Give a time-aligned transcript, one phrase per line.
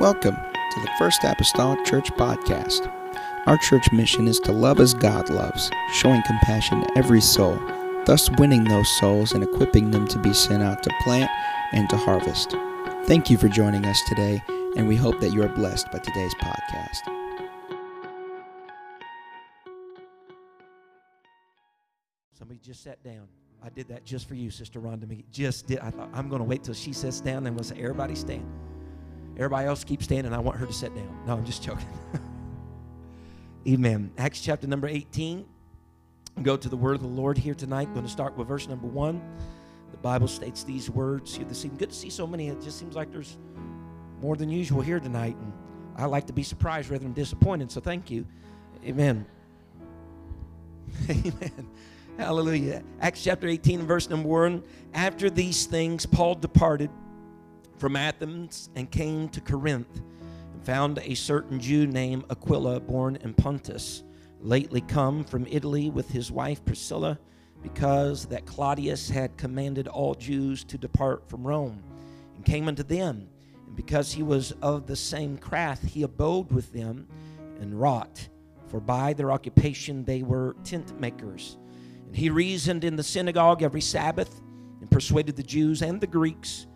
[0.00, 2.90] Welcome to the First Apostolic Church Podcast.
[3.44, 7.60] Our church mission is to love as God loves, showing compassion to every soul,
[8.06, 11.30] thus winning those souls and equipping them to be sent out to plant
[11.72, 12.52] and to harvest.
[13.04, 14.42] Thank you for joining us today,
[14.74, 17.00] and we hope that you are blessed by today's podcast.
[22.32, 23.28] Somebody just sat down.
[23.62, 25.06] I did that just for you, Sister Rhonda.
[25.06, 25.80] Me just did.
[25.80, 28.50] I thought I'm going to wait till she sits down, then we'll say, "Everybody stand."
[29.40, 30.34] Everybody else keep standing.
[30.34, 31.08] I want her to sit down.
[31.26, 31.86] No, I'm just joking.
[33.66, 34.12] Amen.
[34.18, 35.46] Acts chapter number 18.
[36.42, 37.88] Go to the word of the Lord here tonight.
[37.88, 39.22] I'm Going to start with verse number one.
[39.92, 41.78] The Bible states these words here this evening.
[41.78, 42.48] Good to see so many.
[42.48, 43.38] It just seems like there's
[44.20, 45.52] more than usual here tonight, and
[45.96, 47.72] I like to be surprised rather than disappointed.
[47.72, 48.26] So thank you.
[48.84, 49.24] Amen.
[51.08, 51.66] Amen.
[52.18, 52.82] Hallelujah.
[53.00, 54.62] Acts chapter 18 verse number 1.
[54.92, 56.90] After these things, Paul departed
[57.80, 60.02] from Athens and came to Corinth
[60.52, 64.04] and found a certain Jew named Aquila, born in Pontus,
[64.40, 67.18] lately come from Italy with his wife Priscilla,
[67.62, 71.82] because that Claudius had commanded all Jews to depart from Rome,
[72.36, 73.28] and came unto them.
[73.66, 77.08] And because he was of the same craft, he abode with them
[77.60, 78.28] and wrought.
[78.68, 81.56] For by their occupation they were tent makers.
[82.06, 84.42] And he reasoned in the synagogue every Sabbath
[84.80, 86.66] and persuaded the Jews and the Greeks.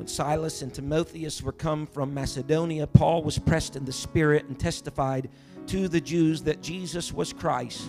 [0.00, 4.58] When Silas and Timotheus were come from Macedonia, Paul was pressed in the Spirit and
[4.58, 5.28] testified
[5.66, 7.86] to the Jews that Jesus was Christ.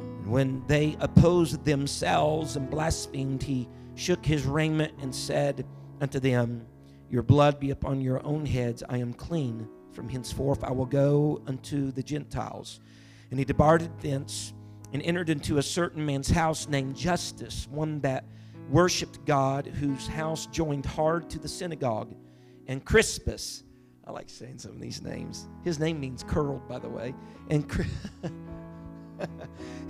[0.00, 5.64] And when they opposed themselves and blasphemed, he shook his raiment and said
[6.00, 6.66] unto them,
[7.10, 8.82] Your blood be upon your own heads.
[8.88, 9.68] I am clean.
[9.92, 12.80] From henceforth I will go unto the Gentiles.
[13.30, 14.52] And he departed thence
[14.92, 18.24] and entered into a certain man's house named Justus, one that
[18.70, 22.14] worshiped God, whose house joined hard to the synagogue.
[22.66, 23.62] And Crispus,
[24.04, 25.48] I like saying some of these names.
[25.64, 27.14] His name means curled, by the way.
[27.50, 27.66] And,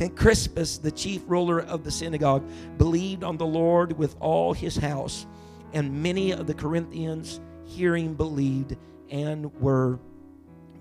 [0.01, 2.45] and Crispus, the chief ruler of the synagogue,
[2.79, 5.27] believed on the Lord with all his house.
[5.73, 8.77] And many of the Corinthians, hearing, believed
[9.11, 9.99] and were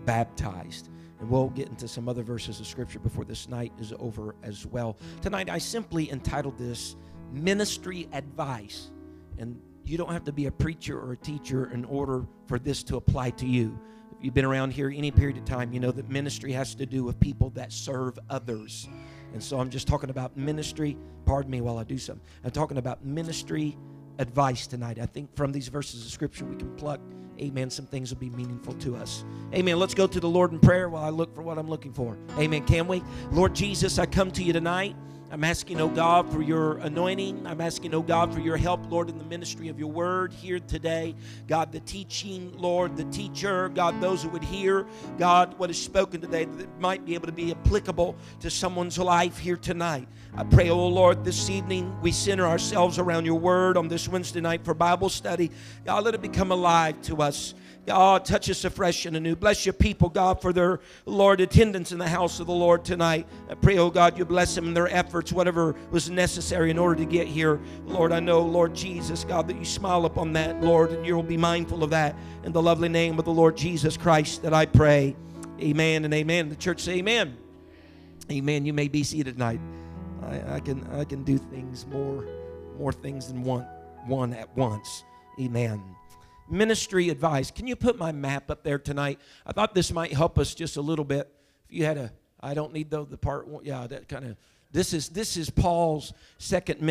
[0.06, 0.90] baptized.
[1.20, 4.66] And we'll get into some other verses of scripture before this night is over as
[4.66, 4.98] well.
[5.22, 6.96] Tonight, I simply entitled this
[7.36, 8.92] Ministry Advice.
[9.38, 12.84] And you don't have to be a preacher or a teacher in order for this
[12.84, 13.78] to apply to you.
[14.18, 16.86] If you've been around here any period of time, you know that ministry has to
[16.86, 18.88] do with people that serve others.
[19.34, 20.98] And so I'm just talking about ministry.
[21.26, 22.26] Pardon me while I do something.
[22.44, 23.78] I'm talking about ministry
[24.18, 24.98] advice tonight.
[25.00, 27.02] I think from these verses of scripture we can pluck
[27.40, 27.70] Amen.
[27.70, 29.26] Some things will be meaningful to us.
[29.54, 29.78] Amen.
[29.78, 32.18] Let's go to the Lord in prayer while I look for what I'm looking for.
[32.38, 32.66] Amen.
[32.66, 33.04] Can we?
[33.32, 34.96] Lord Jesus, I come to you tonight.
[35.36, 37.46] I'm asking, oh God, for your anointing.
[37.46, 40.62] I'm asking, oh God, for your help, Lord, in the ministry of your word here
[40.62, 41.14] today.
[41.46, 44.88] God, the teaching, Lord, the teacher, God, those who would hear,
[45.18, 49.38] God, what is spoken today that might be able to be applicable to someone's life
[49.38, 50.08] here tonight.
[50.38, 54.40] I pray, oh Lord, this evening we center ourselves around your word on this Wednesday
[54.40, 55.52] night for Bible study.
[55.84, 57.56] God, let it become alive to us.
[57.86, 59.36] God, touch us afresh and anew.
[59.36, 63.28] Bless your people, God, for their, Lord, attendance in the house of the Lord tonight.
[63.50, 66.96] I pray, oh God, you bless them in their efforts, whatever was necessary in order
[66.96, 67.60] to get here.
[67.86, 71.38] Lord, I know, Lord Jesus, God, that you smile upon that, Lord, and you'll be
[71.38, 72.16] mindful of that.
[72.44, 75.16] In the lovely name of the Lord Jesus Christ that I pray.
[75.62, 76.50] Amen and amen.
[76.50, 77.38] The church say amen.
[78.32, 78.66] Amen.
[78.66, 79.60] You may be seated tonight.
[80.24, 82.26] I, I can I can do things more
[82.80, 83.62] more things than one
[84.08, 85.04] one at once.
[85.40, 85.82] Amen
[86.50, 87.52] ministry advice.
[87.52, 89.20] Can you put my map up there tonight?
[89.46, 91.32] I thought this might help us just a little bit.
[91.70, 94.38] If you had a, I don't need the, the part one, yeah, that kind of,
[94.72, 96.82] this is, this is Paul's second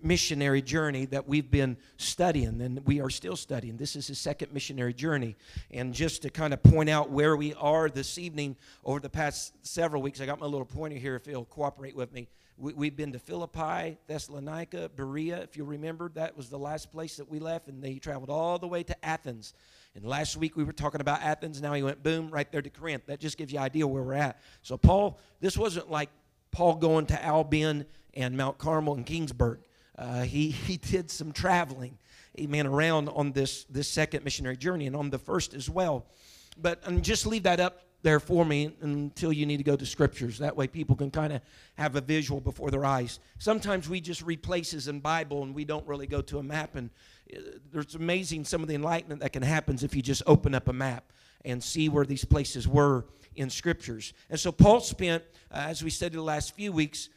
[0.00, 3.76] missionary journey that we've been studying, and we are still studying.
[3.76, 5.34] This is his second missionary journey.
[5.72, 9.54] And just to kind of point out where we are this evening over the past
[9.62, 12.28] several weeks, I got my little pointer here if you'll cooperate with me.
[12.58, 15.42] We, have been to Philippi, Thessalonica, Berea.
[15.42, 18.58] If you remember, that was the last place that we left, and they traveled all
[18.58, 19.52] the way to Athens.
[19.94, 21.60] And last week we were talking about Athens.
[21.60, 23.04] Now he went boom right there to Corinth.
[23.06, 24.40] That just gives you an idea where we're at.
[24.62, 26.08] So Paul, this wasn't like
[26.50, 27.84] Paul going to Albion
[28.14, 29.58] and Mount Carmel and Kingsburg.
[29.98, 31.98] Uh, he he did some traveling,
[32.40, 36.06] amen, around on this this second missionary journey and on the first as well.
[36.56, 39.84] But and just leave that up there for me until you need to go to
[39.84, 40.38] scriptures.
[40.38, 41.40] That way people can kind of
[41.74, 43.18] have a visual before their eyes.
[43.40, 46.76] Sometimes we just read places in Bible and we don't really go to a map.
[46.76, 46.90] And
[47.34, 47.40] uh,
[47.72, 50.72] there's amazing some of the enlightenment that can happen if you just open up a
[50.72, 51.12] map
[51.44, 54.12] and see where these places were in scriptures.
[54.30, 57.08] And so Paul spent, uh, as we said in the last few weeks,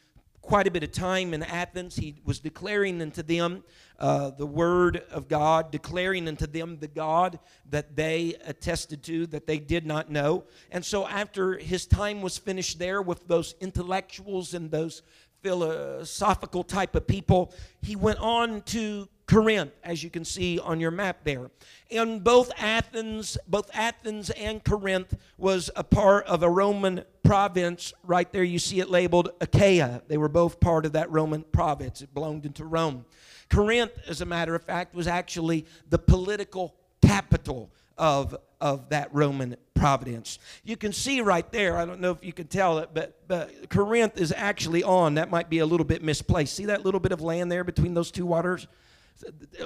[0.42, 1.96] quite a bit of time in Athens.
[1.96, 3.62] He was declaring unto them
[3.98, 7.38] uh, the word of God, declaring unto them the God
[7.68, 10.44] that they attested to, that they did not know.
[10.70, 15.02] And so, after his time was finished there with those intellectuals and those
[15.42, 17.52] philosophical type of people,
[17.82, 21.50] he went on to Corinth, as you can see on your map there.
[21.90, 27.92] And both Athens, both Athens and Corinth was a part of a Roman province.
[28.02, 30.02] Right there, you see it labeled Achaia.
[30.08, 32.02] They were both part of that Roman province.
[32.02, 33.04] It belonged into Rome.
[33.48, 39.56] Corinth, as a matter of fact, was actually the political capital of, of that Roman
[39.74, 40.38] providence.
[40.64, 43.70] You can see right there, I don't know if you can tell it, but, but
[43.70, 45.14] Corinth is actually on.
[45.14, 46.54] That might be a little bit misplaced.
[46.54, 48.66] See that little bit of land there between those two waters?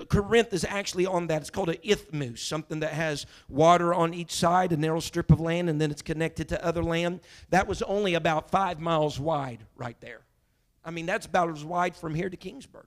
[0.08, 1.42] Corinth is actually on that.
[1.42, 5.40] It's called an isthmus, something that has water on each side, a narrow strip of
[5.40, 7.20] land, and then it's connected to other land.
[7.50, 10.22] That was only about five miles wide right there.
[10.84, 12.86] I mean, that's about as wide from here to Kingsburg.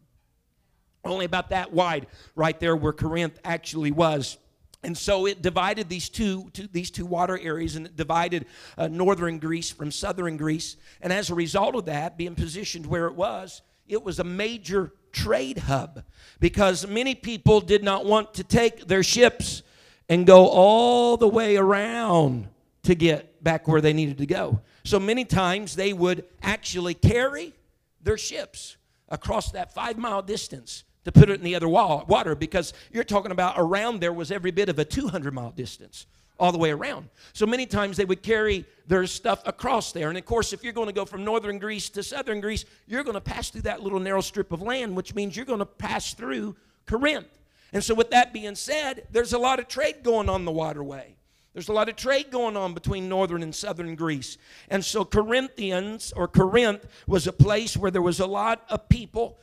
[1.03, 4.37] Only about that wide right there where Corinth actually was.
[4.83, 8.45] And so it divided these two, two, these two water areas and it divided
[8.77, 10.77] uh, northern Greece from southern Greece.
[11.01, 14.93] And as a result of that, being positioned where it was, it was a major
[15.11, 16.03] trade hub
[16.39, 19.63] because many people did not want to take their ships
[20.09, 22.47] and go all the way around
[22.83, 24.61] to get back where they needed to go.
[24.83, 27.53] So many times they would actually carry
[28.01, 28.77] their ships
[29.09, 33.31] across that five mile distance to put it in the other water because you're talking
[33.31, 36.05] about around there was every bit of a 200 mile distance
[36.39, 37.09] all the way around.
[37.33, 40.09] So many times they would carry their stuff across there.
[40.09, 43.03] And of course, if you're going to go from northern Greece to southern Greece, you're
[43.03, 45.65] going to pass through that little narrow strip of land, which means you're going to
[45.65, 46.55] pass through
[46.85, 47.27] Corinth.
[47.73, 51.15] And so, with that being said, there's a lot of trade going on the waterway.
[51.53, 54.37] There's a lot of trade going on between northern and southern Greece.
[54.69, 59.37] And so, Corinthians or Corinth was a place where there was a lot of people,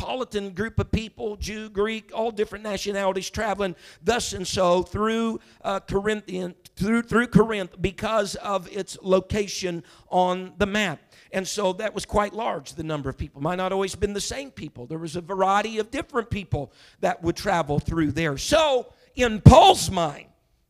[0.00, 5.80] cosmopolitan group of people, Jew, Greek, all different nationalities traveling thus and so through uh,
[5.80, 11.00] Corinthian, through, through Corinth because of its location on the map.
[11.32, 13.40] And so that was quite large, the number of people.
[13.40, 14.86] Might not always been the same people.
[14.86, 18.36] There was a variety of different people that would travel through there.
[18.36, 20.26] So, in Paul's mind,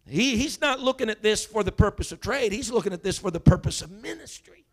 [0.07, 3.19] he, he's not looking at this for the purpose of trade, he's looking at this
[3.19, 4.65] for the purpose of ministry.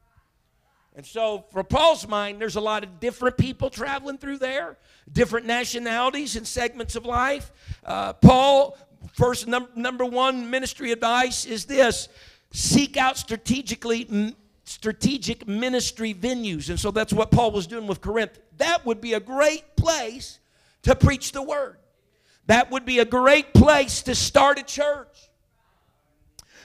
[0.97, 4.77] And so, for Paul's mind, there's a lot of different people traveling through there,
[5.11, 7.51] different nationalities and segments of life.
[7.85, 8.75] Uh, Paul,
[9.13, 12.09] first num- number one ministry advice is this
[12.51, 16.69] seek out strategically strategic ministry venues.
[16.69, 18.39] And so that's what paul was doing with corinth.
[18.57, 20.39] That would be a great place
[20.81, 21.77] to preach the word.
[22.47, 25.29] That would be a great place to start a church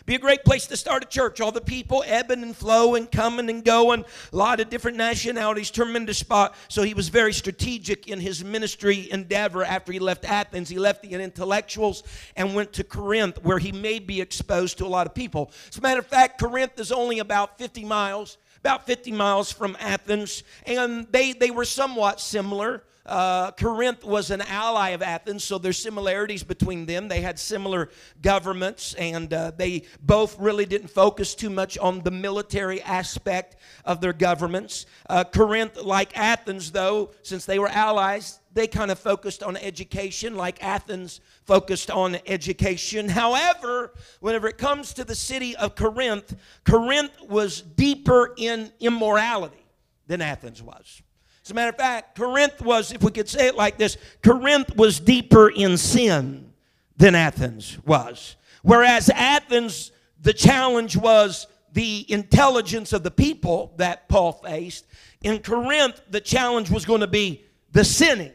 [0.07, 1.41] be a great place to start a church.
[1.41, 6.19] All the people ebbing and flowing, coming and going, a lot of different nationalities, tremendous
[6.19, 6.55] spot.
[6.69, 10.69] So he was very strategic in his ministry endeavor after he left Athens.
[10.69, 12.03] He left the intellectuals
[12.37, 15.51] and went to Corinth, where he may be exposed to a lot of people.
[15.69, 19.77] As a matter of fact, Corinth is only about 50 miles about 50 miles from
[19.81, 22.85] Athens, and they, they were somewhat similar.
[23.05, 27.09] Uh, Corinth was an ally of Athens, so there's similarities between them.
[27.09, 27.91] They had similar
[28.21, 34.01] governments, and uh, they both really didn't focus too much on the military aspect of
[34.01, 34.87] their governments.
[35.11, 40.37] Uh, Corinth, like Athens, though, since they were allies, they kind of focused on education,
[40.37, 43.09] like Athens focused on education.
[43.09, 49.65] However, whenever it comes to the city of Corinth, Corinth was deeper in immorality
[50.07, 51.03] than Athens was.
[51.45, 54.77] As a matter of fact, Corinth was, if we could say it like this, Corinth
[54.77, 56.53] was deeper in sin
[56.97, 58.37] than Athens was.
[58.63, 64.87] Whereas Athens, the challenge was the intelligence of the people that Paul faced.
[65.23, 68.33] In Corinth, the challenge was going to be the sinning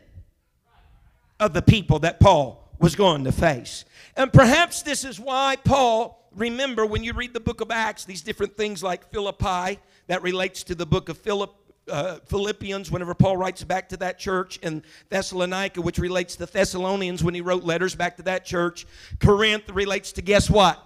[1.40, 3.86] of the people that Paul was going to face.
[4.16, 8.22] And perhaps this is why Paul, remember when you read the book of Acts, these
[8.22, 11.54] different things like Philippi, that relates to the book of Philip,
[11.90, 17.24] uh, Philippians, whenever Paul writes back to that church, in Thessalonica, which relates to Thessalonians
[17.24, 18.86] when he wrote letters back to that church.
[19.20, 20.84] Corinth relates to guess what?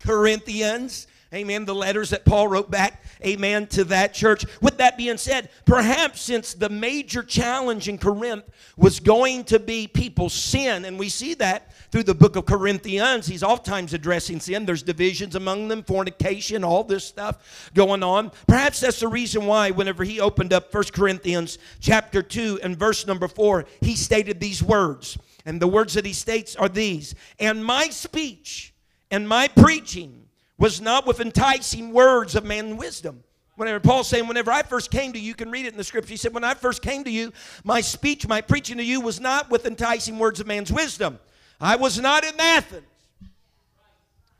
[0.00, 1.06] Corinthians.
[1.34, 1.64] Amen.
[1.64, 4.44] The letters that Paul wrote back, amen, to that church.
[4.60, 8.44] With that being said, perhaps since the major challenge in Corinth
[8.76, 13.26] was going to be people's sin, and we see that through the book of Corinthians,
[13.26, 14.64] he's oftentimes addressing sin.
[14.64, 18.32] There's divisions among them, fornication, all this stuff going on.
[18.48, 23.06] Perhaps that's the reason why, whenever he opened up First Corinthians chapter 2 and verse
[23.06, 25.18] number 4, he stated these words.
[25.44, 28.72] And the words that he states are these And my speech
[29.10, 33.22] and my preaching was not with enticing words of man's wisdom.
[33.56, 35.84] Whenever Paul's saying, whenever I first came to you, you can read it in the
[35.84, 36.08] scripture.
[36.08, 37.34] He said, When I first came to you,
[37.64, 41.18] my speech, my preaching to you was not with enticing words of man's wisdom.
[41.62, 42.82] I was not in Athens.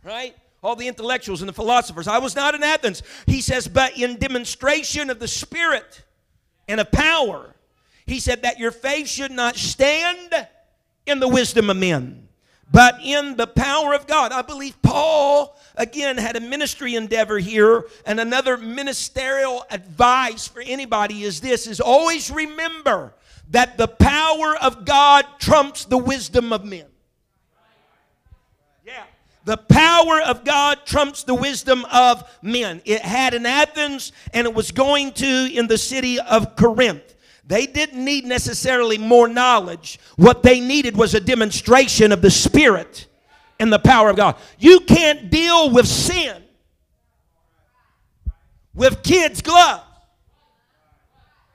[0.04, 0.34] Right?
[0.62, 2.08] All the intellectuals and the philosophers.
[2.08, 3.02] I was not in Athens.
[3.26, 6.02] He says, but in demonstration of the Spirit
[6.66, 7.54] and of power.
[8.06, 10.48] He said that your faith should not stand
[11.06, 12.28] in the wisdom of men,
[12.70, 14.32] but in the power of God.
[14.32, 21.22] I believe Paul, again, had a ministry endeavor here, and another ministerial advice for anybody
[21.22, 23.14] is this is always remember
[23.50, 26.86] that the power of God trumps the wisdom of men.
[29.44, 32.80] The power of God trumps the wisdom of men.
[32.84, 37.14] It had in Athens and it was going to in the city of Corinth.
[37.44, 39.98] They didn't need necessarily more knowledge.
[40.16, 43.08] What they needed was a demonstration of the Spirit
[43.58, 44.36] and the power of God.
[44.58, 46.42] You can't deal with sin
[48.74, 49.82] with kids' gloves.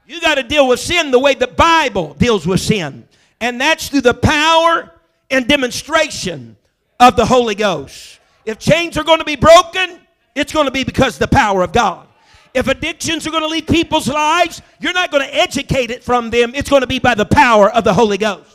[0.06, 3.08] You got to deal with sin the way the Bible deals with sin,
[3.42, 4.94] and that's through the power
[5.30, 6.56] and demonstration
[7.00, 8.20] of the Holy Ghost.
[8.46, 10.00] If chains are going to be broken,
[10.36, 12.08] it's going to be because of the power of God.
[12.54, 16.30] If addictions are going to lead people's lives, you're not going to educate it from
[16.30, 16.54] them.
[16.56, 18.50] It's going to be by the power of the Holy Ghost.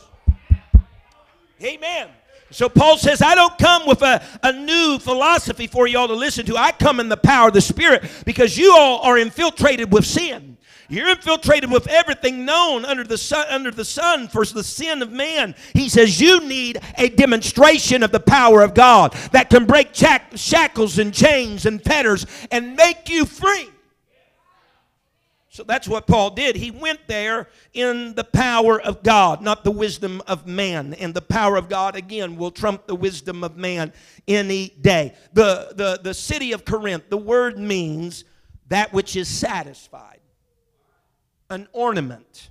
[1.61, 2.09] Amen.
[2.51, 6.45] So Paul says, I don't come with a, a new philosophy for y'all to listen
[6.47, 6.57] to.
[6.57, 10.52] I come in the power of the Spirit because you all are infiltrated with sin.
[10.93, 15.11] You're infiltrated with everything known under the sun, under the sun for the sin of
[15.11, 15.55] man.
[15.73, 20.99] He says you need a demonstration of the power of God that can break shackles
[20.99, 23.69] and chains and fetters and make you free.
[25.49, 26.55] So that's what Paul did.
[26.55, 30.95] He went there in the power of God, not the wisdom of man.
[30.95, 33.93] And the power of God, again, will trump the wisdom of man
[34.27, 35.13] any day.
[35.33, 38.23] The, the, the city of Corinth, the word means
[38.69, 40.21] that which is satisfied,
[41.49, 42.49] an ornament,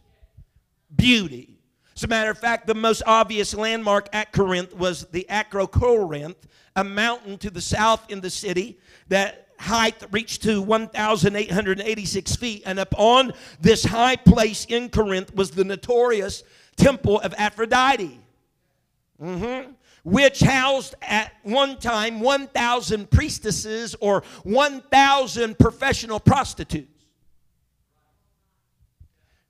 [0.94, 1.58] beauty.
[1.96, 6.36] As a matter of fact, the most obvious landmark at Corinth was the Acrocorinth,
[6.74, 12.62] a mountain to the south in the city that height reached to 1,886 feet.
[12.66, 16.42] And upon this high place in Corinth was the notorious
[16.76, 18.18] temple of Aphrodite,
[19.20, 19.70] mm-hmm.
[20.02, 26.91] which housed at one time 1,000 priestesses or 1,000 professional prostitutes.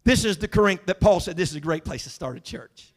[0.04, 2.40] This is the Corinth that Paul said this is a great place to start a
[2.40, 2.92] church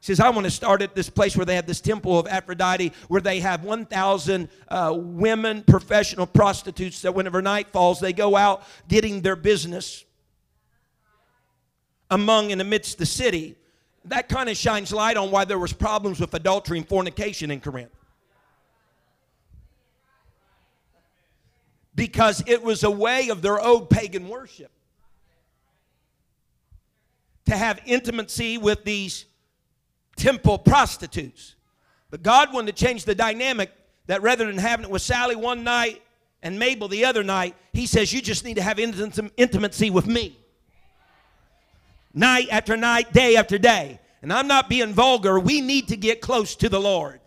[0.00, 2.26] He says, I want to start at this place where they have this temple of
[2.26, 8.36] Aphrodite, where they have 1,000 uh, women, professional prostitutes that whenever night falls, they go
[8.36, 10.04] out getting their business
[12.10, 13.56] among and amidst the city.
[14.06, 17.60] That kind of shines light on why there was problems with adultery and fornication in
[17.60, 17.90] Corinth.
[21.94, 24.70] Because it was a way of their old pagan worship
[27.46, 29.24] to have intimacy with these
[30.16, 31.54] temple prostitutes.
[32.10, 33.72] But God wanted to change the dynamic
[34.06, 36.02] that rather than having it with Sally one night
[36.42, 40.38] and Mabel the other night, He says, You just need to have intimacy with me.
[42.14, 44.00] Night after night, day after day.
[44.22, 45.38] And I'm not being vulgar.
[45.38, 47.20] We need to get close to the Lord.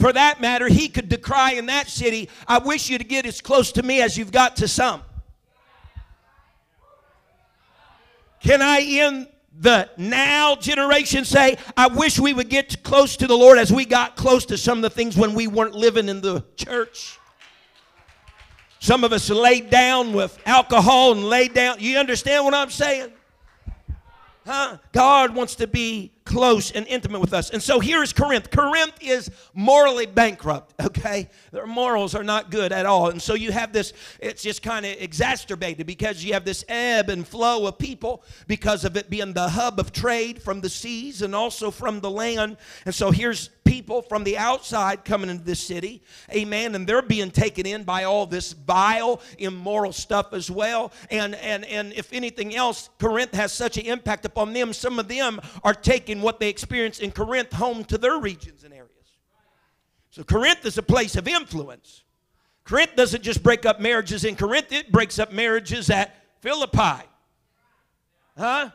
[0.00, 3.42] For that matter, he could decry in that city, I wish you to get as
[3.42, 5.02] close to me as you've got to some.
[8.40, 9.28] Can I, in
[9.58, 13.84] the now generation, say, I wish we would get close to the Lord as we
[13.84, 17.18] got close to some of the things when we weren't living in the church?
[18.78, 21.76] Some of us laid down with alcohol and laid down.
[21.78, 23.12] You understand what I'm saying?
[24.46, 24.78] Huh?
[24.92, 27.50] God wants to be close and intimate with us.
[27.50, 28.52] And so here is Corinth.
[28.52, 31.28] Corinth is morally bankrupt, okay?
[31.50, 33.10] Their morals are not good at all.
[33.10, 37.10] And so you have this, it's just kind of exacerbated because you have this ebb
[37.10, 41.20] and flow of people because of it being the hub of trade from the seas
[41.22, 42.56] and also from the land.
[42.86, 46.02] And so here's people from the outside coming into this city,
[46.34, 50.90] amen, and they're being taken in by all this vile, immoral stuff as well.
[51.08, 54.72] And and and if anything else, Corinth has such an impact upon them.
[54.72, 58.72] Some of them are taking what they experienced in Corinth home to their regions and
[58.72, 58.90] areas.
[60.10, 62.02] So Corinth is a place of influence.
[62.64, 67.04] Corinth doesn't just break up marriages in Corinth, it breaks up marriages at Philippi.
[68.36, 68.70] Huh?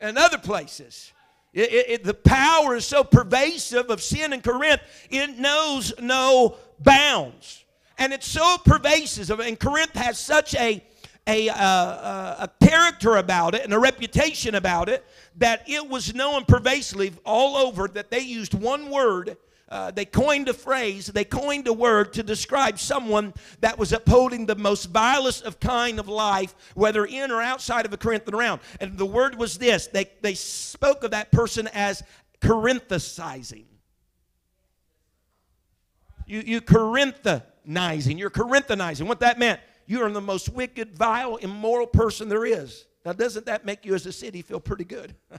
[0.00, 1.12] And other places.
[1.52, 4.80] It, it, it, the power is so pervasive of sin in Corinth,
[5.10, 7.64] it knows no bounds.
[7.98, 9.38] And it's so pervasive.
[9.38, 10.82] And Corinth has such a,
[11.26, 15.04] a, uh, uh, a character about it and a reputation about it
[15.36, 19.36] that it was known pervasively all over that they used one word
[19.72, 24.44] uh, they coined a phrase, they coined a word to describe someone that was upholding
[24.44, 28.60] the most vilest of kind of life, whether in or outside of a Corinthian realm.
[28.80, 32.02] And the word was this they, they spoke of that person as
[32.42, 33.64] Corinthicizing.
[36.26, 38.18] You, you Corinthianizing.
[38.18, 39.06] You're Corinthianizing.
[39.06, 39.58] What that meant,
[39.92, 42.86] you are the most wicked, vile, immoral person there is.
[43.04, 45.14] Now, doesn't that make you as a city feel pretty good?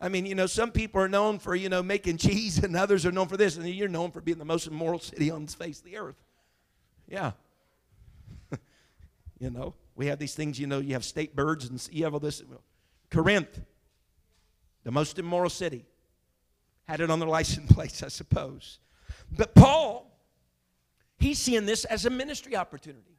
[0.00, 3.04] I mean, you know, some people are known for, you know, making cheese and others
[3.04, 5.52] are known for this, and you're known for being the most immoral city on the
[5.52, 6.16] face of the earth.
[7.06, 7.32] Yeah.
[9.38, 12.14] you know, we have these things, you know, you have state birds and you have
[12.14, 12.42] all this.
[13.10, 13.60] Corinth,
[14.84, 15.84] the most immoral city,
[16.84, 18.78] had it on their license plates, I suppose.
[19.30, 20.07] But Paul,
[21.18, 23.18] he's seeing this as a ministry opportunity.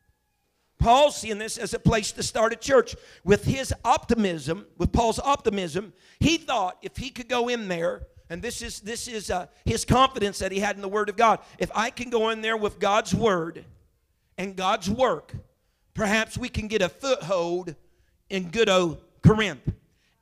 [0.80, 2.96] Paul's seeing this as a place to start a church.
[3.26, 8.42] With his optimism, with Paul's optimism, he thought if he could go in there, and
[8.42, 11.40] this is this is uh, his confidence that he had in the Word of God.
[11.58, 13.66] If I can go in there with God's Word
[14.38, 15.34] and God's work,
[15.94, 17.76] perhaps we can get a foothold
[18.30, 19.74] in good old Corinth.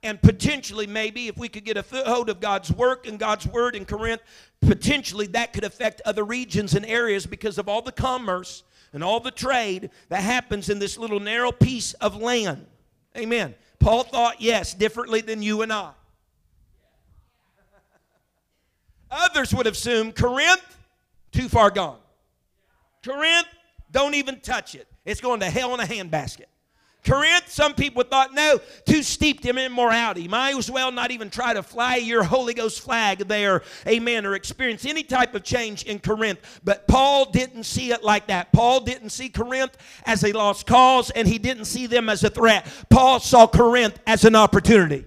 [0.07, 3.75] And potentially, maybe if we could get a foothold of God's work and God's word
[3.75, 4.21] in Corinth,
[4.61, 9.19] potentially that could affect other regions and areas because of all the commerce and all
[9.19, 12.65] the trade that happens in this little narrow piece of land.
[13.17, 13.53] Amen.
[13.79, 15.91] Paul thought, yes, differently than you and I.
[19.11, 20.77] Others would have assumed Corinth,
[21.33, 21.99] too far gone.
[23.03, 23.47] Corinth,
[23.91, 24.87] don't even touch it.
[25.03, 26.45] It's going to hell in a handbasket.
[27.07, 30.27] Corinth, some people thought, no, too steeped in immorality.
[30.27, 34.35] Might as well not even try to fly your Holy Ghost flag there, amen, or
[34.35, 36.39] experience any type of change in Corinth.
[36.63, 38.51] But Paul didn't see it like that.
[38.51, 42.29] Paul didn't see Corinth as a lost cause, and he didn't see them as a
[42.29, 42.67] threat.
[42.89, 45.05] Paul saw Corinth as an opportunity.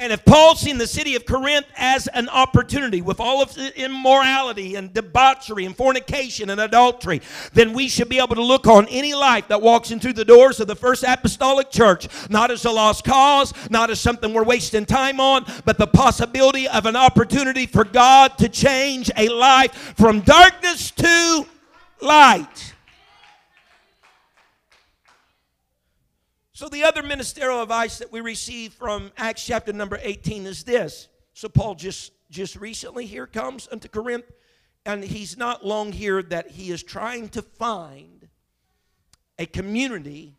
[0.00, 3.70] And if Paul's seen the city of Corinth as an opportunity with all of the
[3.78, 7.20] immorality and debauchery and fornication and adultery,
[7.52, 10.24] then we should be able to look on any life that walks in through the
[10.24, 14.42] doors of the First Apostolic Church, not as a lost cause, not as something we're
[14.42, 19.94] wasting time on, but the possibility of an opportunity for God to change a life
[19.98, 21.46] from darkness to
[22.00, 22.69] light.
[26.60, 31.08] So, the other ministerial advice that we receive from Acts chapter number 18 is this.
[31.32, 34.26] So, Paul just, just recently here comes unto Corinth,
[34.84, 38.28] and he's not long here that he is trying to find
[39.38, 40.36] a community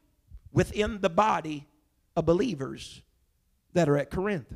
[0.52, 1.66] within the body
[2.16, 3.02] of believers
[3.74, 4.54] that are at Corinth.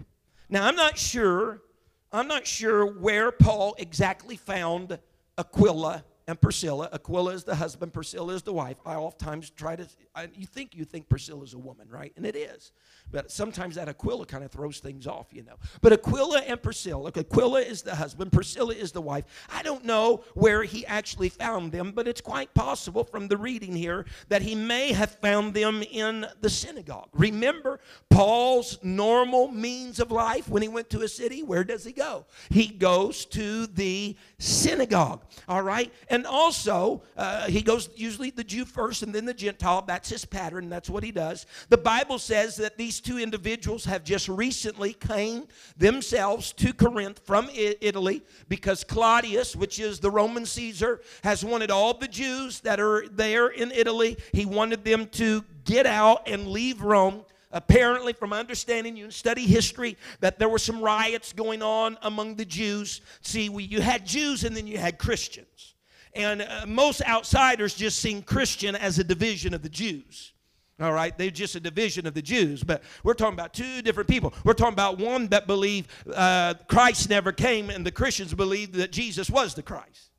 [0.47, 1.63] Now, I'm not sure,
[2.11, 4.99] I'm not sure where Paul exactly found
[5.35, 6.89] Aquila and Priscilla.
[6.91, 8.77] Aquila is the husband, Priscilla is the wife.
[8.85, 12.13] I oftentimes try to, I, you think you think Priscilla is a woman, right?
[12.17, 12.71] And it is.
[13.11, 15.55] But sometimes that Aquila kind of throws things off, you know.
[15.81, 19.25] But Aquila and Priscilla, Aquila is the husband, Priscilla is the wife.
[19.53, 23.75] I don't know where he actually found them, but it's quite possible from the reading
[23.75, 27.09] here that he may have found them in the synagogue.
[27.13, 31.43] Remember Paul's normal means of life when he went to a city?
[31.43, 32.25] Where does he go?
[32.49, 35.91] He goes to the synagogue, all right?
[36.09, 39.83] And also, uh, he goes usually the Jew first and then the Gentile.
[39.85, 40.69] That's his pattern.
[40.69, 41.45] That's what he does.
[41.69, 47.49] The Bible says that these two individuals have just recently came themselves to Corinth from
[47.53, 53.07] Italy because Claudius, which is the Roman Caesar, has wanted all the Jews that are
[53.09, 58.95] there in Italy, he wanted them to get out and leave Rome apparently from understanding
[58.95, 63.49] you and study history that there were some riots going on among the jews see
[63.49, 65.75] we, you had jews and then you had christians
[66.15, 70.31] and uh, most outsiders just seen Christian as a division of the Jews.
[70.79, 74.09] All right, they're just a division of the Jews, but we're talking about two different
[74.09, 74.33] people.
[74.43, 78.91] We're talking about one that believed uh, Christ never came, and the Christians believed that
[78.91, 80.11] Jesus was the Christ.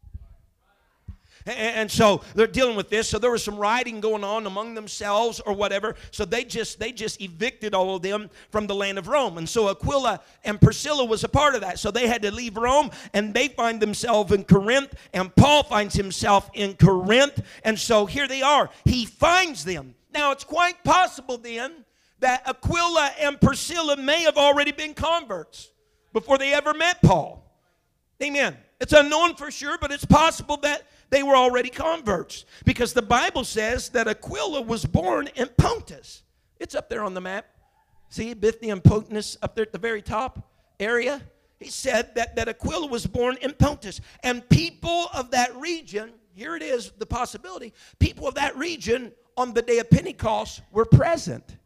[1.46, 3.08] And so they're dealing with this.
[3.08, 5.94] So there was some rioting going on among themselves or whatever.
[6.10, 9.38] So they just they just evicted all of them from the land of Rome.
[9.38, 11.78] And so Aquila and Priscilla was a part of that.
[11.78, 14.94] So they had to leave Rome and they find themselves in Corinth.
[15.12, 17.40] And Paul finds himself in Corinth.
[17.62, 18.68] And so here they are.
[18.84, 19.94] He finds them.
[20.12, 21.84] Now it's quite possible then
[22.20, 25.70] that Aquila and Priscilla may have already been converts
[26.12, 27.44] before they ever met Paul.
[28.22, 28.56] Amen.
[28.80, 33.44] It's unknown for sure, but it's possible that they were already converts because the Bible
[33.44, 36.22] says that Aquila was born in Pontus.
[36.58, 37.46] It's up there on the map.
[38.08, 41.22] See Bithynia and Pontus up there at the very top area?
[41.58, 44.00] He said that, that Aquila was born in Pontus.
[44.22, 49.54] And people of that region, here it is, the possibility, people of that region on
[49.54, 51.56] the day of Pentecost were present.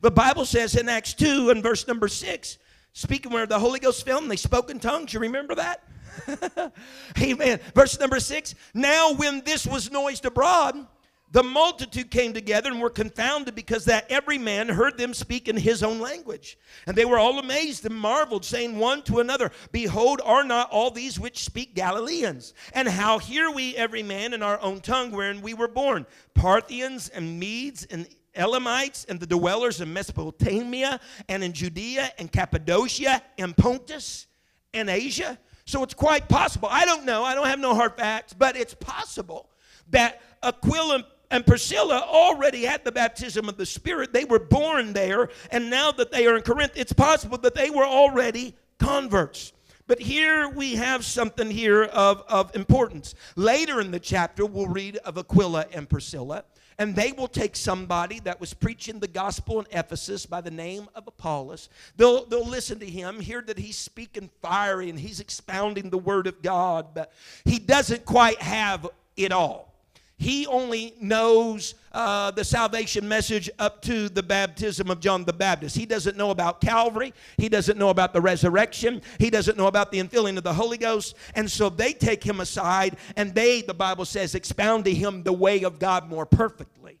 [0.00, 2.58] The Bible says in Acts 2 and verse number 6
[2.94, 5.12] speaking where the Holy Ghost fell and they spoke in tongues.
[5.12, 5.82] You remember that?
[7.20, 7.60] Amen.
[7.74, 8.54] Verse number six.
[8.72, 10.86] Now, when this was noised abroad,
[11.34, 15.56] the multitude came together and were confounded because that every man heard them speak in
[15.56, 16.56] his own language.
[16.86, 20.92] And they were all amazed and marveled, saying one to another, Behold, are not all
[20.92, 22.54] these which speak Galileans?
[22.72, 26.06] And how hear we every man in our own tongue wherein we were born?
[26.34, 33.20] Parthians and Medes and Elamites and the dwellers in Mesopotamia and in Judea and Cappadocia
[33.38, 34.28] and Pontus
[34.72, 35.36] and Asia.
[35.66, 36.68] So it's quite possible.
[36.70, 37.24] I don't know.
[37.24, 39.48] I don't have no hard facts, but it's possible
[39.90, 44.12] that Aquila and Priscilla already had the baptism of the Spirit.
[44.12, 47.70] They were born there, and now that they are in Corinth, it's possible that they
[47.70, 49.52] were already converts.
[49.86, 53.14] But here we have something here of, of importance.
[53.36, 56.44] Later in the chapter, we'll read of Aquila and Priscilla,
[56.78, 60.88] and they will take somebody that was preaching the gospel in Ephesus by the name
[60.94, 61.68] of Apollos.
[61.96, 66.26] They'll, they'll listen to him, hear that he's speaking fiery and he's expounding the word
[66.26, 67.12] of God, but
[67.44, 69.73] he doesn't quite have it all.
[70.16, 75.76] He only knows uh, the salvation message up to the baptism of John the Baptist.
[75.76, 77.12] He doesn't know about Calvary.
[77.36, 79.02] He doesn't know about the resurrection.
[79.18, 81.16] He doesn't know about the infilling of the Holy Ghost.
[81.34, 85.32] And so they take him aside and they, the Bible says, expound to him the
[85.32, 86.98] way of God more perfectly.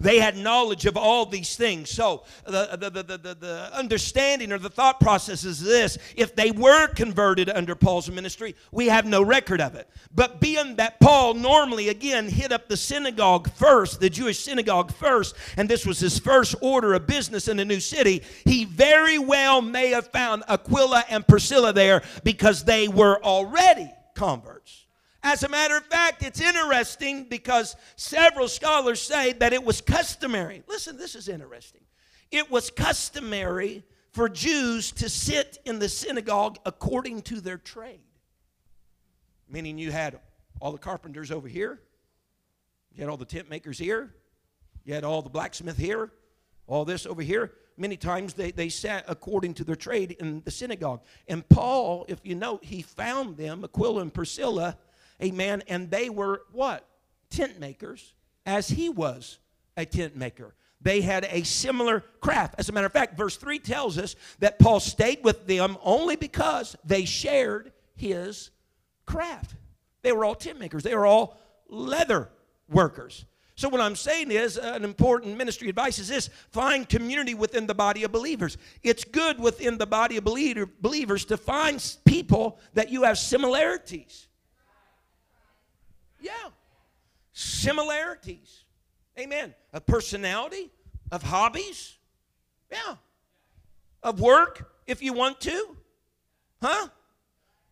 [0.00, 1.90] They had knowledge of all these things.
[1.90, 6.50] So the, the, the, the, the understanding or the thought process is this if they
[6.50, 9.88] were converted under Paul's ministry, we have no record of it.
[10.14, 15.34] But being that Paul normally, again, hit up the synagogue first, the Jewish synagogue first,
[15.56, 19.62] and this was his first order of business in a new city, he very well
[19.62, 24.85] may have found Aquila and Priscilla there because they were already converts.
[25.28, 30.62] As a matter of fact, it's interesting because several scholars say that it was customary.
[30.68, 31.80] Listen, this is interesting.
[32.30, 38.04] It was customary for Jews to sit in the synagogue according to their trade.
[39.48, 40.20] Meaning you had
[40.60, 41.80] all the carpenters over here,
[42.94, 44.14] you had all the tent makers here,
[44.84, 46.12] you had all the blacksmith here,
[46.68, 47.50] all this over here.
[47.76, 51.02] Many times they, they sat according to their trade in the synagogue.
[51.26, 54.78] And Paul, if you note, he found them, Aquila and Priscilla,
[55.22, 55.62] Amen.
[55.68, 56.86] And they were what?
[57.30, 59.38] Tent makers, as he was
[59.76, 60.54] a tent maker.
[60.80, 62.54] They had a similar craft.
[62.58, 66.16] As a matter of fact, verse 3 tells us that Paul stayed with them only
[66.16, 68.50] because they shared his
[69.06, 69.54] craft.
[70.02, 72.28] They were all tent makers, they were all leather
[72.68, 73.24] workers.
[73.58, 77.66] So, what I'm saying is, uh, an important ministry advice is this find community within
[77.66, 78.58] the body of believers.
[78.82, 84.28] It's good within the body of believer, believers to find people that you have similarities
[86.26, 86.50] yeah.
[87.32, 88.64] Similarities.
[89.18, 89.54] Amen.
[89.72, 90.70] Of personality,
[91.10, 91.96] of hobbies.
[92.70, 92.96] Yeah.
[94.02, 95.76] Of work, if you want to.
[96.62, 96.88] Huh?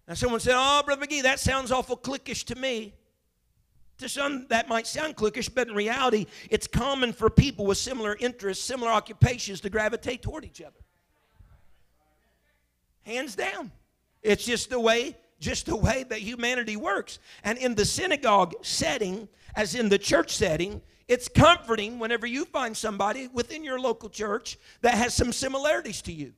[0.06, 2.94] Now, someone said, Oh, Brother McGee, that sounds awful cliquish to me.
[3.98, 8.16] To some, that might sound cliquish, but in reality, it's common for people with similar
[8.18, 10.80] interests, similar occupations to gravitate toward each other.
[13.02, 13.70] Hands down.
[14.22, 17.18] It's just the way just the way that humanity works.
[17.42, 22.76] And in the synagogue setting, as in the church setting, it's comforting whenever you find
[22.76, 26.32] somebody within your local church that has some similarities to you.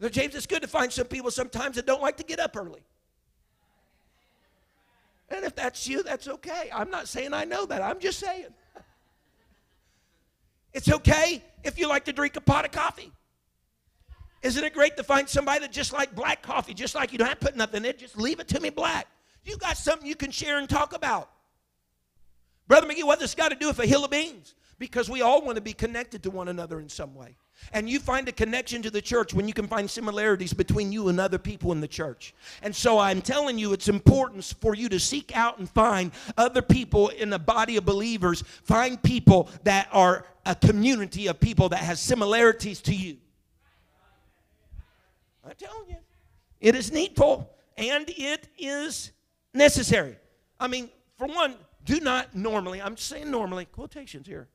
[0.00, 2.56] Now, James, it's good to find some people sometimes that don't like to get up
[2.56, 2.82] early.
[5.28, 6.70] And if that's you, that's okay.
[6.74, 7.80] I'm not saying I know that.
[7.80, 8.46] I'm just saying.
[10.74, 13.12] It's okay if you like to drink a pot of coffee.
[14.42, 17.28] Isn't it great to find somebody that just like black coffee, just like you don't
[17.28, 19.06] have to put nothing in it, just leave it to me black.
[19.44, 21.30] You got something you can share and talk about.
[22.66, 24.54] Brother McGee, what does this got to do with a hill of beans?
[24.78, 27.36] Because we all want to be connected to one another in some way.
[27.72, 31.08] And you find a connection to the church when you can find similarities between you
[31.08, 32.34] and other people in the church.
[32.62, 36.62] And so I'm telling you, it's important for you to seek out and find other
[36.62, 38.42] people in the body of believers.
[38.64, 43.18] Find people that are a community of people that has similarities to you.
[45.44, 45.96] I'm telling you.
[46.60, 49.12] It is needful and it is
[49.52, 50.16] necessary.
[50.60, 54.48] I mean, for one, do not normally, I'm saying normally, quotations here,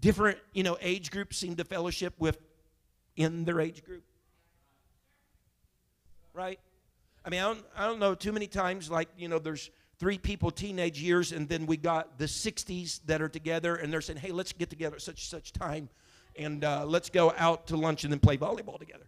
[0.00, 2.38] different, you know, age groups seem to fellowship with
[3.16, 4.04] in their age group.
[6.32, 6.58] Right?
[7.24, 10.18] I mean, I don't, I don't know too many times, like, you know, there's three
[10.18, 14.18] people teenage years, and then we got the 60s that are together, and they're saying,
[14.18, 15.88] hey, let's get together at such such time,
[16.38, 19.06] and uh, let's go out to lunch and then play volleyball together.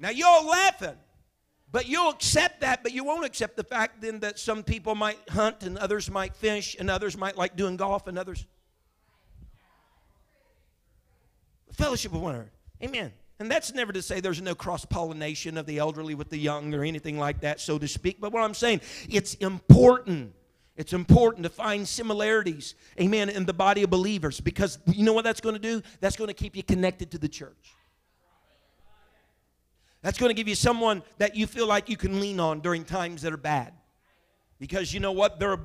[0.00, 0.96] Now you're laughing,
[1.70, 5.18] but you'll accept that, but you won't accept the fact then that some people might
[5.28, 8.46] hunt and others might fish and others might like doing golf and others.
[11.72, 12.50] Fellowship of one another.
[12.82, 13.12] Amen.
[13.38, 16.74] And that's never to say there's no cross pollination of the elderly with the young
[16.74, 18.20] or anything like that, so to speak.
[18.20, 20.32] But what I'm saying, it's important.
[20.76, 25.24] It's important to find similarities, amen, in the body of believers because you know what
[25.24, 25.82] that's going to do?
[26.00, 27.74] That's going to keep you connected to the church.
[30.02, 32.84] That's going to give you someone that you feel like you can lean on during
[32.84, 33.72] times that are bad.
[34.58, 35.38] Because you know what?
[35.38, 35.58] They're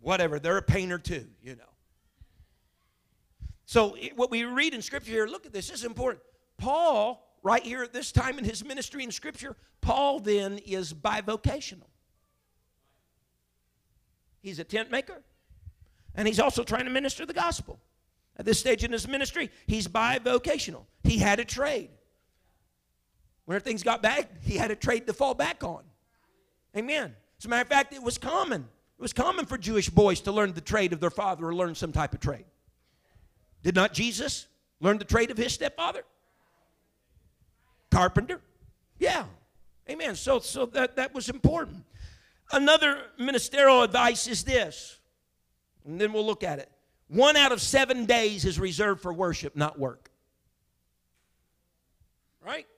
[0.00, 1.62] whatever, they're a painter too, you know.
[3.66, 6.22] So, what we read in Scripture here, look at this, this is important.
[6.58, 11.86] Paul, right here at this time in his ministry in Scripture, Paul then is bivocational.
[14.42, 15.22] He's a tent maker,
[16.14, 17.78] and he's also trying to minister the gospel.
[18.36, 20.86] At this stage in his ministry, he's bivocational.
[21.04, 21.90] He had a trade.
[23.50, 25.82] When things got bad, he had a trade to fall back on.
[26.76, 27.16] Amen.
[27.36, 28.60] As a matter of fact, it was common.
[28.60, 31.74] It was common for Jewish boys to learn the trade of their father or learn
[31.74, 32.44] some type of trade.
[33.64, 34.46] Did not Jesus
[34.78, 36.04] learn the trade of his stepfather?
[37.90, 38.40] Carpenter?
[39.00, 39.24] Yeah.
[39.88, 40.14] Amen.
[40.14, 41.84] So, so that, that was important.
[42.52, 45.00] Another ministerial advice is this,
[45.84, 46.70] and then we'll look at it.
[47.08, 50.08] One out of seven days is reserved for worship, not work.
[52.46, 52.68] Right?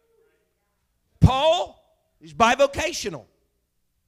[1.23, 1.83] Paul
[2.21, 3.25] is bivocational.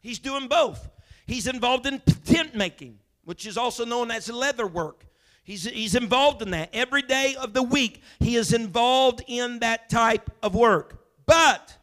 [0.00, 0.90] He's doing both.
[1.26, 5.06] He's involved in tent making, which is also known as leather work.
[5.44, 6.70] He's, he's involved in that.
[6.72, 11.02] Every day of the week, he is involved in that type of work.
[11.26, 11.76] But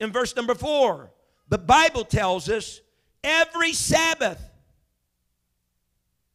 [0.00, 1.10] in verse number four,
[1.48, 2.80] the Bible tells us
[3.24, 4.40] every Sabbath.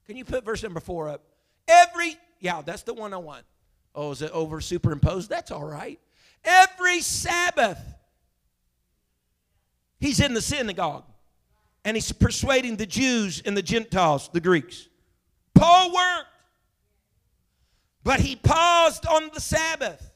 [0.06, 1.24] Can you put verse number four up?
[1.68, 3.46] Every, yeah, that's the one I want.
[3.94, 5.30] Oh, is it over superimposed?
[5.30, 6.00] That's all right.
[6.44, 7.80] Every Sabbath,
[10.02, 11.06] he's in the synagogue
[11.86, 14.90] and he's persuading the Jews and the Gentiles, the Greeks.
[15.56, 16.28] Paul worked,
[18.04, 20.12] but he paused on the Sabbath.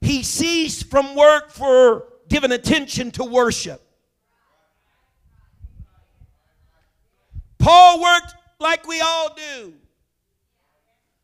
[0.00, 3.80] He ceased from work for giving attention to worship.
[7.58, 9.74] Paul worked like we all do.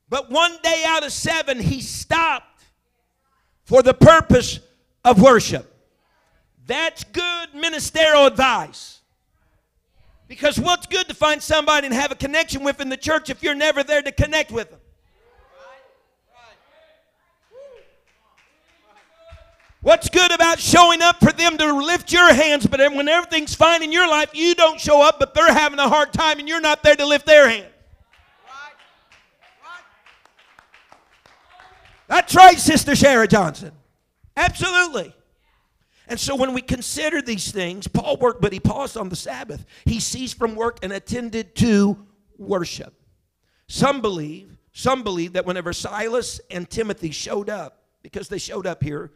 [0.09, 2.65] But one day out of seven, he stopped
[3.65, 4.61] for the purpose
[5.05, 5.72] of worship.
[6.67, 9.01] That's good ministerial advice.
[10.29, 13.43] Because what's good to find somebody and have a connection with in the church if
[13.43, 14.79] you're never there to connect with them?
[19.83, 23.83] What's good about showing up for them to lift your hands, but when everything's fine
[23.83, 26.61] in your life, you don't show up, but they're having a hard time and you're
[26.61, 27.67] not there to lift their hand?
[32.07, 33.73] That's right, Sister Sarah Johnson.
[34.37, 35.13] Absolutely.
[36.13, 39.65] And so when we consider these things, Paul worked, but he paused on the Sabbath.
[39.87, 42.93] He ceased from work and attended to worship.
[43.67, 48.83] Some believe, some believe that whenever Silas and Timothy showed up, because they showed up
[48.83, 49.11] here,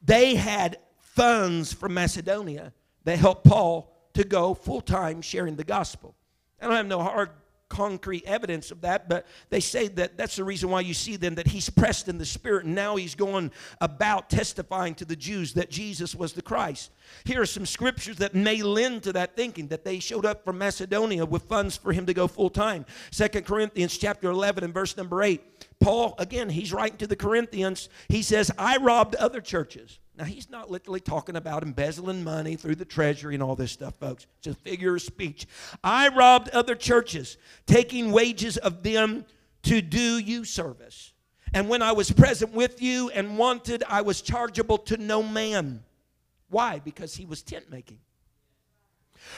[0.00, 6.14] they had funds from Macedonia that helped Paul to go full time sharing the gospel.
[6.60, 7.30] I don't have no hard
[7.68, 11.34] concrete evidence of that, but they say that that's the reason why you see then
[11.36, 13.50] that he's pressed in the spirit and now he's going
[13.80, 16.90] about testifying to the Jews that Jesus was the Christ.
[17.24, 20.58] Here are some scriptures that may lend to that thinking that they showed up from
[20.58, 22.86] Macedonia with funds for him to go full time.
[23.10, 25.42] Second Corinthians chapter 11 and verse number 8.
[25.80, 27.88] Paul, again, he's writing to the Corinthians.
[28.08, 29.98] He says, I robbed other churches.
[30.18, 33.94] Now, he's not literally talking about embezzling money through the treasury and all this stuff,
[34.00, 34.26] folks.
[34.38, 35.46] It's a figure of speech.
[35.84, 39.24] I robbed other churches, taking wages of them
[39.62, 41.12] to do you service.
[41.54, 45.84] And when I was present with you and wanted, I was chargeable to no man.
[46.50, 46.80] Why?
[46.80, 47.98] Because he was tent making.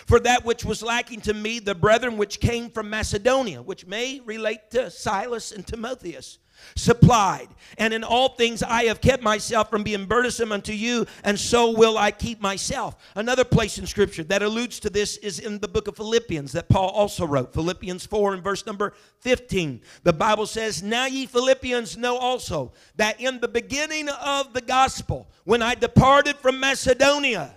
[0.06, 4.20] For that which was lacking to me, the brethren which came from Macedonia, which may
[4.20, 6.38] relate to Silas and Timotheus,
[6.76, 7.48] supplied.
[7.78, 11.70] And in all things I have kept myself from being burdensome unto you, and so
[11.70, 12.96] will I keep myself.
[13.14, 16.68] Another place in Scripture that alludes to this is in the book of Philippians that
[16.68, 17.52] Paul also wrote.
[17.52, 19.80] Philippians 4 and verse number 15.
[20.02, 25.30] The Bible says, Now ye Philippians know also that in the beginning of the gospel,
[25.44, 27.54] when I departed from Macedonia,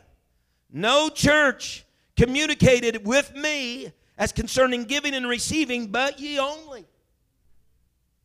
[0.72, 1.86] no church
[2.16, 6.86] communicated with me as concerning giving and receiving, but ye only.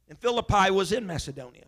[0.09, 1.65] And Philippi was in Macedonia.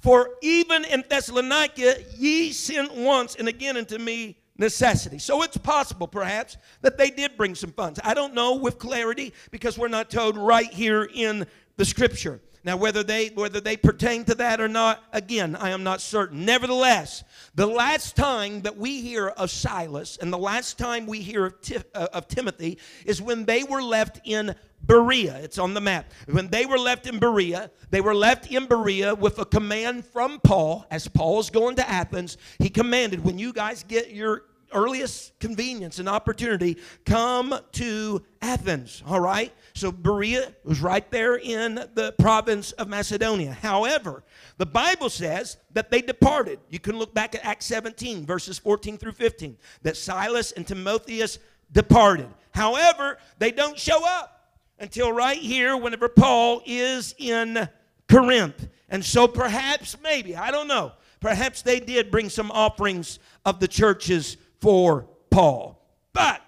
[0.00, 5.18] For even in Thessalonica ye sent once and again unto me necessity.
[5.18, 8.00] So it's possible, perhaps, that they did bring some funds.
[8.04, 11.46] I don't know with clarity because we're not told right here in
[11.78, 12.42] the scripture.
[12.64, 16.44] Now, whether they whether they pertain to that or not, again, I am not certain.
[16.44, 21.46] Nevertheless, the last time that we hear of Silas and the last time we hear
[21.46, 21.54] of,
[21.94, 25.38] uh, of Timothy is when they were left in Berea.
[25.42, 26.10] It's on the map.
[26.26, 30.40] When they were left in Berea, they were left in Berea with a command from
[30.40, 30.84] Paul.
[30.90, 35.98] As Paul is going to Athens, he commanded, when you guys get your earliest convenience
[35.98, 39.02] and opportunity, come to Athens.
[39.06, 39.52] All right?
[39.74, 43.52] So Berea was right there in the province of Macedonia.
[43.52, 44.24] However,
[44.56, 46.58] the Bible says that they departed.
[46.68, 51.38] You can look back at Acts 17, verses 14 through 15, that Silas and Timotheus
[51.72, 52.28] departed.
[52.52, 57.68] However, they don't show up until right here whenever Paul is in
[58.08, 58.68] Corinth.
[58.88, 63.68] And so perhaps, maybe, I don't know, perhaps they did bring some offerings of the
[63.68, 65.80] churches for Paul.
[66.12, 66.42] But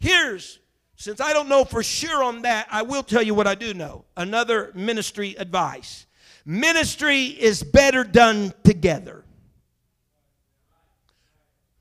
[0.00, 0.58] here's,
[0.96, 3.74] since I don't know for sure on that, I will tell you what I do
[3.74, 4.04] know.
[4.16, 6.06] Another ministry advice
[6.44, 9.22] ministry is better done together.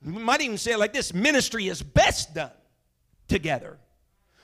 [0.04, 2.52] We might even say it like this ministry is best done
[3.28, 3.78] together.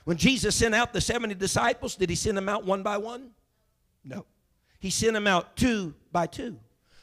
[0.04, 3.30] When Jesus sent out the 70 disciples, did he send them out one by one?
[4.04, 4.26] No.
[4.78, 6.58] He sent them out two by two.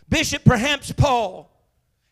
[0.09, 1.51] Bishop, perhaps Paul,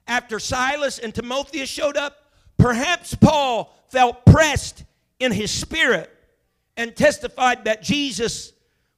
[0.10, 2.18] after Silas and Timotheus showed up,
[2.58, 4.84] perhaps Paul felt pressed
[5.20, 6.10] in his spirit
[6.76, 8.52] and testified that Jesus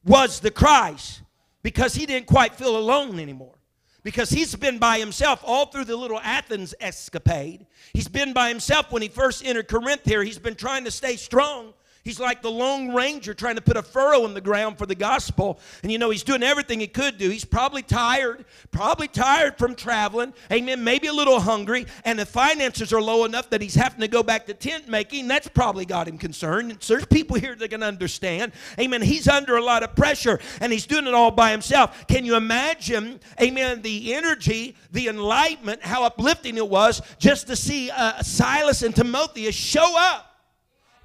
[0.04, 1.22] was the Christ
[1.62, 3.54] because he didn't quite feel alone anymore
[4.02, 7.66] because he's been by himself all through the little Athens escapade.
[7.92, 10.22] He's been by himself when he first entered Corinth here.
[10.22, 11.74] He's been trying to stay strong.
[12.04, 14.94] He's like the Lone Ranger trying to put a furrow in the ground for the
[14.96, 15.60] gospel.
[15.84, 17.30] And you know, he's doing everything he could do.
[17.30, 20.34] He's probably tired, probably tired from traveling.
[20.50, 20.82] Amen.
[20.82, 21.86] Maybe a little hungry.
[22.04, 25.28] And the finances are low enough that he's having to go back to tent making.
[25.28, 26.78] That's probably got him concerned.
[26.80, 28.50] So there's people here that can understand.
[28.80, 29.00] Amen.
[29.00, 32.08] He's under a lot of pressure and he's doing it all by himself.
[32.08, 37.90] Can you imagine, amen, the energy, the enlightenment, how uplifting it was just to see
[37.90, 40.31] uh, Silas and Timotheus show up?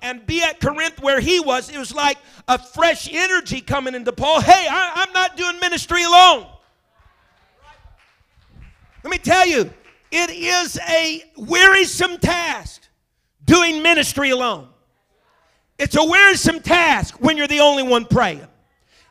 [0.02, 4.12] And be at Corinth where he was, it was like a fresh energy coming into
[4.12, 4.42] Paul.
[4.42, 6.48] Hey, I, am not doing ministry alone.
[9.04, 9.72] Let me tell you,
[10.12, 12.84] it is a wearisome task
[13.46, 14.68] doing ministry alone.
[15.80, 18.48] It's a wearisome task when you're the only one praying.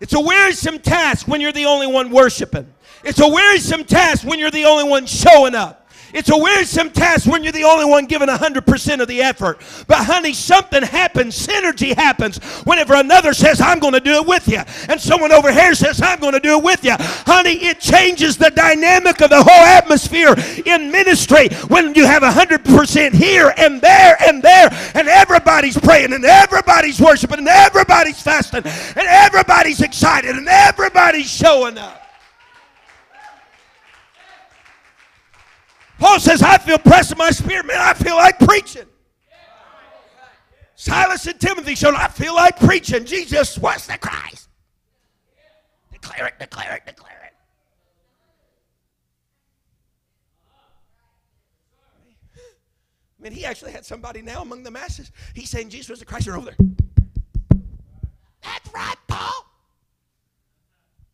[0.01, 2.73] It's a wearisome task when you're the only one worshiping.
[3.05, 5.86] It's a wearisome task when you're the only one showing up.
[6.17, 9.61] It's a wearisome task when you're the only one giving 100% of the effort.
[9.87, 14.49] But, honey, something happens, synergy happens whenever another says, I'm going to do it with
[14.49, 14.63] you.
[14.89, 16.95] And someone over here says, I'm going to do it with you.
[16.99, 23.13] Honey, it changes the dynamic of the whole atmosphere in ministry when you have 100%
[23.13, 29.07] here and there and there, and everybody's praying and everybody's worshiping and everybody's fasting and
[29.07, 32.06] everybody's excited and everybody's showing up.
[35.99, 37.79] Paul says, I feel pressed in my spirit, man.
[37.81, 38.87] I feel like preaching.
[40.75, 43.07] Silas and Timothy showed, I feel like preaching.
[43.07, 44.49] Jesus was the Christ.
[45.91, 47.33] Declare it, declare it, declare it.
[53.19, 55.11] I mean, he actually had somebody now among the masses.
[55.35, 56.27] He's saying Jesus was the Christ.
[56.27, 56.69] They're over there.
[58.43, 59.47] That's right, Paul.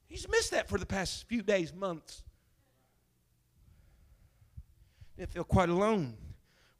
[0.08, 2.24] He's missed that for the past few days, months.
[5.22, 6.16] They felt quite alone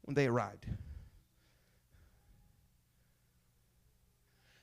[0.01, 0.65] when they arrived.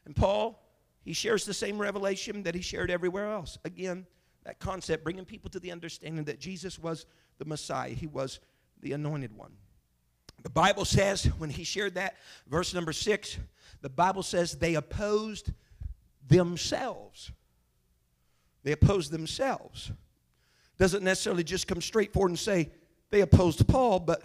[0.05, 0.63] And Paul,
[1.03, 3.57] he shares the same revelation that he shared everywhere else.
[3.65, 4.07] Again,
[4.45, 7.07] that concept, bringing people to the understanding that Jesus was
[7.39, 8.41] the Messiah, he was
[8.83, 9.53] the anointed one.
[10.43, 12.17] The Bible says, when he shared that,
[12.49, 13.39] verse number six,
[13.81, 15.53] the Bible says they opposed
[16.29, 17.33] themselves.
[18.63, 19.91] They opposed themselves.
[20.77, 22.73] Doesn't necessarily just come straight forward and say,
[23.11, 24.23] they opposed Paul, but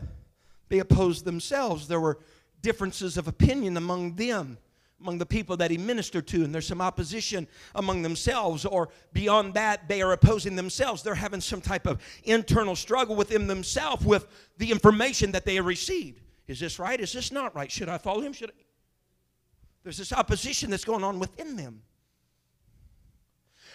[0.70, 1.88] they opposed themselves.
[1.88, 2.20] There were
[2.62, 4.58] differences of opinion among them,
[5.00, 9.54] among the people that he ministered to, and there's some opposition among themselves, or beyond
[9.56, 11.04] that, they are opposing themselves.
[11.04, 15.66] They're having some type of internal struggle within themselves with the information that they have
[15.66, 16.22] received.
[16.48, 17.00] Is this right?
[17.00, 17.72] Is this not right?
[17.72, 18.34] Should I follow him?
[18.34, 18.54] Should I?
[19.84, 21.82] There's this opposition that's going on within them.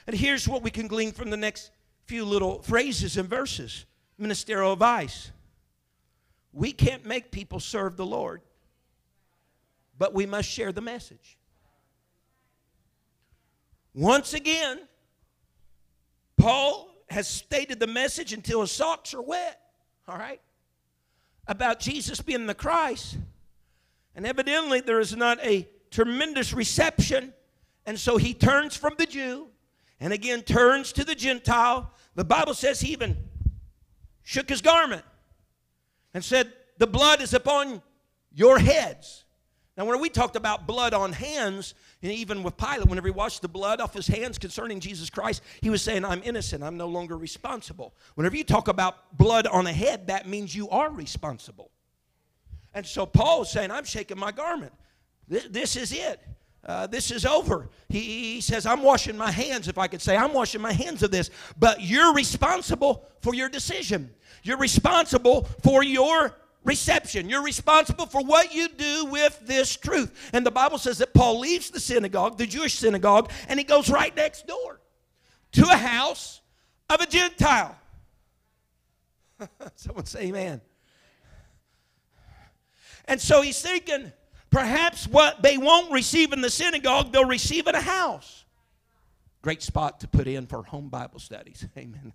[0.07, 1.71] And here's what we can glean from the next
[2.07, 3.85] few little phrases and verses
[4.21, 5.31] ministerial advice.
[6.53, 8.43] We can't make people serve the Lord,
[9.99, 11.39] but we must share the message.
[13.95, 14.81] Once again,
[16.37, 19.61] Paul has stated the message until his socks are wet,
[20.07, 20.41] all right,
[21.47, 23.19] about Jesus being the Christ.
[24.15, 27.33] And evidently, there is not a tremendous reception
[27.87, 29.49] And so he turns from the Jew
[29.99, 31.93] and again turns to the Gentile.
[32.15, 33.17] The Bible says he even
[34.23, 35.05] shook his garment
[36.15, 37.83] and said, The blood is upon
[38.33, 39.25] your heads.
[39.77, 43.41] Now, when we talked about blood on hands, and even with Pilate, whenever he washed
[43.41, 46.63] the blood off his hands concerning Jesus Christ, he was saying, I'm innocent.
[46.63, 47.95] I'm no longer responsible.
[48.15, 51.71] Whenever you talk about blood on a head, that means you are responsible.
[52.75, 54.73] And so Paul is saying, I'm shaking my garment.
[55.27, 56.21] This, this is it.
[56.65, 57.71] Uh, this is over.
[57.89, 58.01] He,
[58.35, 61.11] he says, I'm washing my hands, if I could say, I'm washing my hands of
[61.11, 61.31] this.
[61.59, 64.11] But you're responsible for your decision.
[64.43, 67.29] You're responsible for your reception.
[67.29, 70.31] You're responsible for what you do with this truth.
[70.33, 73.89] And the Bible says that Paul leaves the synagogue, the Jewish synagogue, and he goes
[73.89, 74.81] right next door
[75.53, 76.43] to a house
[76.89, 77.77] of a Gentile.
[79.77, 80.61] Someone say amen.
[83.07, 84.13] And so he's thinking,
[84.51, 88.45] perhaps what they won't receive in the synagogue, they'll receive in a house.
[89.43, 91.67] Great spot to put in for home Bible studies.
[91.79, 92.13] Amen.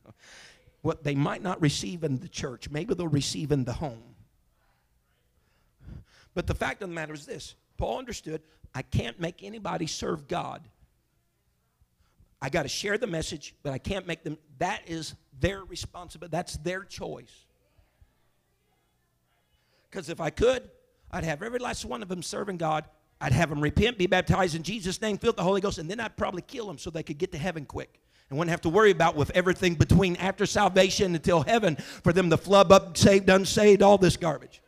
[0.82, 4.16] What they might not receive in the church, maybe they'll receive in the home.
[6.36, 8.42] But the fact of the matter is this Paul understood
[8.74, 10.62] I can't make anybody serve God.
[12.42, 14.38] I got to share the message, but I can't make them.
[14.60, 16.32] That is their responsibility.
[16.32, 17.46] That's their choice.
[19.90, 20.70] Because if I could,
[21.12, 22.86] I'd have every last one of them serving God.
[23.22, 25.99] I'd have them repent, be baptized in Jesus' name, fill the Holy Ghost, and then
[25.99, 28.01] I'd probably kill them so they could get to heaven quick.
[28.30, 32.30] And wouldn't have to worry about with everything between after salvation until heaven for them
[32.32, 34.62] to flub up, saved, unsaved, all this garbage.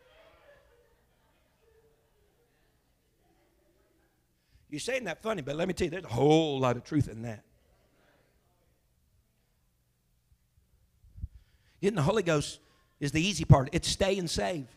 [4.70, 7.08] You're saying that funny, but let me tell you, there's a whole lot of truth
[7.08, 7.44] in that.
[11.82, 12.60] Getting the Holy Ghost
[13.00, 13.70] is the easy part.
[13.72, 14.68] It's stay and save.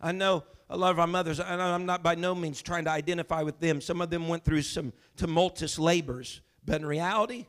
[0.00, 2.90] I know a lot of our mothers, and I'm not by no means trying to
[2.90, 3.80] identify with them.
[3.80, 6.40] Some of them went through some tumultuous labors.
[6.64, 7.46] But in reality,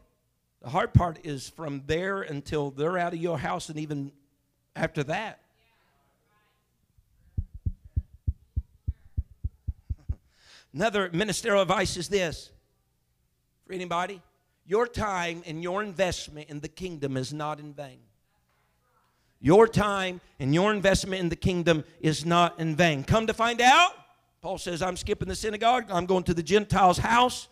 [0.62, 4.12] the hard part is from there until they're out of your house and even
[4.76, 5.41] after that.
[10.74, 12.50] Another ministerial advice is this
[13.68, 14.22] for anybody
[14.66, 17.97] your time and your investment in the kingdom is not in vain.
[19.42, 23.04] Your time and your investment in the kingdom is not in vain.
[23.04, 23.94] Come to find out,
[24.42, 27.48] Paul says, I'm skipping the synagogue, I'm going to the Gentiles' house.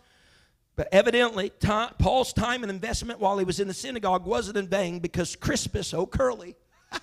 [0.75, 4.67] But evidently, time, Paul's time and investment while he was in the synagogue wasn't in
[4.67, 6.55] vain because Crispus, oh Curly,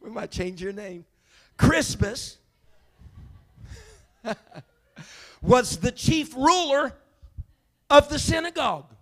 [0.00, 1.04] we might change your name.
[1.56, 2.38] Crispus
[5.42, 6.94] was the chief ruler
[7.88, 8.92] of the synagogue.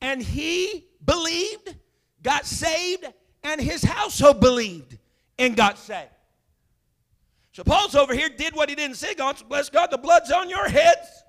[0.00, 1.74] And he believed
[2.22, 3.06] got saved,
[3.42, 4.98] and his household believed
[5.38, 6.10] and got saved.
[7.52, 9.14] So Paul's over here, did what he didn't say.
[9.14, 11.24] God, bless God, the blood's on your heads.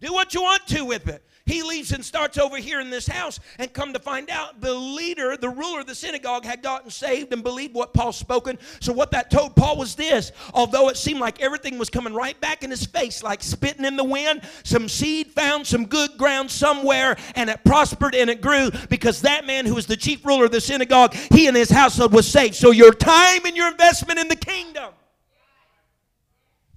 [0.00, 1.24] Do what you want to with it.
[1.44, 4.72] He leaves and starts over here in this house, and come to find out, the
[4.72, 8.58] leader, the ruler of the synagogue, had gotten saved and believed what Paul spoken.
[8.80, 12.40] So what that told Paul was this: although it seemed like everything was coming right
[12.40, 16.50] back in his face, like spitting in the wind, some seed found some good ground
[16.50, 20.44] somewhere, and it prospered and it grew because that man who was the chief ruler
[20.44, 22.54] of the synagogue, he and his household was saved.
[22.54, 24.92] So your time and your investment in the kingdom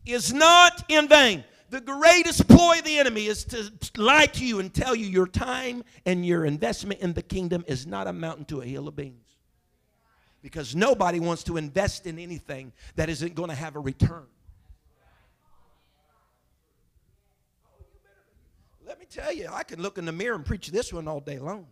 [0.06, 1.44] is not in vain.
[1.76, 5.28] The greatest ploy of the enemy is to lie to you and tell you your
[5.28, 9.28] time and your investment in the kingdom is not amounting to a hill of beans.
[10.42, 14.24] Because nobody wants to invest in anything that isn't going to have a return.
[18.88, 21.20] Let me tell you, I can look in the mirror and preach this one all
[21.20, 21.68] day long.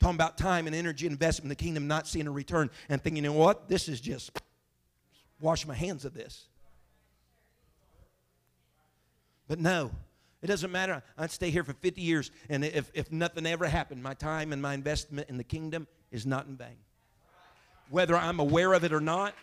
[0.00, 3.22] Talking about time and energy investment in the kingdom, not seeing a return, and thinking,
[3.22, 3.68] you know what?
[3.68, 4.32] This is just
[5.40, 6.48] wash my hands of this.
[9.48, 9.90] But no,
[10.42, 11.02] it doesn't matter.
[11.16, 14.62] I'd stay here for 50 years, and if, if nothing ever happened, my time and
[14.62, 16.76] my investment in the kingdom is not in vain.
[17.90, 19.34] Whether I'm aware of it or not,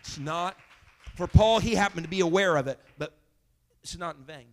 [0.00, 0.56] it's not.
[1.16, 3.12] For Paul, he happened to be aware of it, but
[3.82, 4.46] it's not in vain.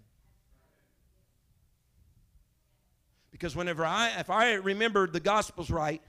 [3.32, 6.02] Because whenever I, if I remember the Gospels right,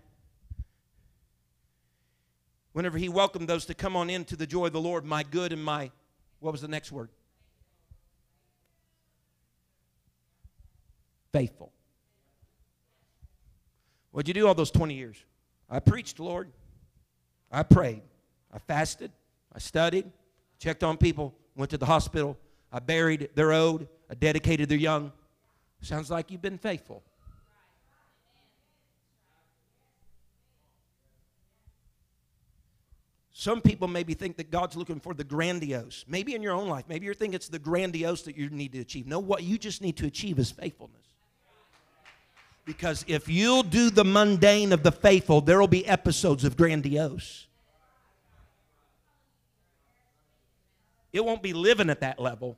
[2.73, 5.53] whenever he welcomed those to come on into the joy of the Lord, my good
[5.53, 5.91] and my,
[6.41, 7.11] what was the next word?
[11.33, 11.73] Faithful.
[14.11, 15.17] What'd you do all those 20 years?
[15.69, 16.49] I preached, Lord.
[17.51, 18.03] I prayed.
[18.53, 19.11] I fasted.
[19.55, 20.11] I studied.
[20.59, 21.35] Checked on people.
[21.57, 22.39] Went to the hospital.
[22.71, 23.87] I buried their old.
[24.11, 25.13] I dedicated their young.
[25.81, 27.03] Sounds like you've been faithful.
[33.33, 36.05] Some people maybe think that God's looking for the grandiose.
[36.07, 38.81] Maybe in your own life, maybe you're thinking it's the grandiose that you need to
[38.81, 39.07] achieve.
[39.07, 41.03] No, what you just need to achieve is faithfulness.
[42.65, 47.47] Because if you'll do the mundane of the faithful, there will be episodes of grandiose.
[51.13, 52.57] It won't be living at that level.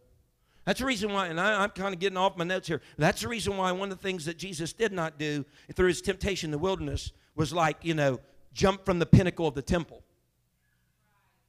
[0.65, 2.81] That's the reason why, and I, am kind of getting off my notes here.
[2.97, 5.45] That's the reason why one of the things that Jesus did not do
[5.75, 8.21] through his temptation in the wilderness was like, you know,
[8.53, 10.03] jump from the pinnacle of the temple.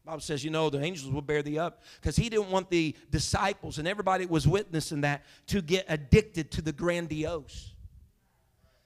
[0.06, 1.82] Bible says, you know, the angels will bear thee up.
[1.99, 6.62] Because he didn't want the disciples and everybody was witnessing that to get addicted to
[6.62, 7.74] the grandiose.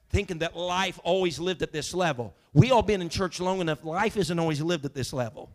[0.09, 2.35] Thinking that life always lived at this level.
[2.53, 5.51] We all been in church long enough, life isn't always lived at this level.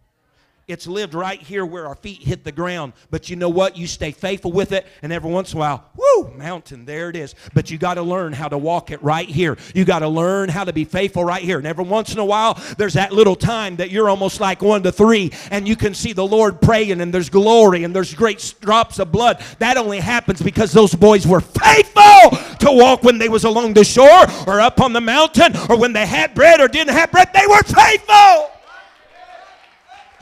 [0.66, 2.94] It's lived right here where our feet hit the ground.
[3.10, 3.76] But you know what?
[3.76, 7.16] You stay faithful with it, and every once in a while, whoo, mountain, there it
[7.16, 7.34] is.
[7.52, 9.58] But you got to learn how to walk it right here.
[9.74, 11.58] You got to learn how to be faithful right here.
[11.58, 14.82] And every once in a while, there's that little time that you're almost like one
[14.84, 18.54] to three, and you can see the Lord praying, and there's glory, and there's great
[18.60, 19.42] drops of blood.
[19.58, 23.84] That only happens because those boys were faithful to walk when they was along the
[23.84, 27.30] shore or up on the mountain or when they had bread or didn't have bread.
[27.34, 28.53] They were faithful.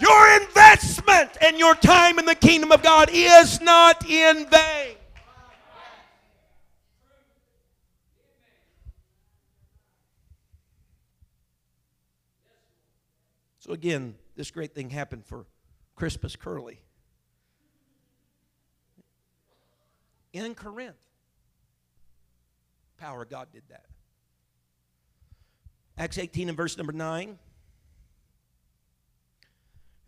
[0.03, 4.97] Your investment and your time in the kingdom of God is not in vain.
[13.61, 15.47] So, again, this great thing happened for
[15.95, 16.81] Crispus Curley.
[20.33, 20.97] In Corinth,
[22.99, 23.85] power of God did that.
[25.97, 27.39] Acts 18 and verse number 9.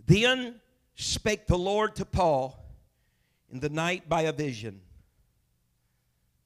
[0.06, 0.60] Then
[0.94, 2.62] spake the Lord to Paul
[3.50, 4.80] in the night by a vision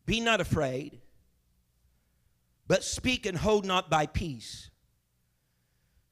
[0.06, 1.00] Be not afraid,
[2.66, 4.70] but speak and hold not thy peace.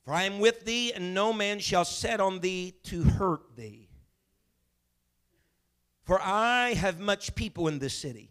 [0.05, 3.89] For I am with thee, and no man shall set on thee to hurt thee.
[6.05, 8.31] For I have much people in this city.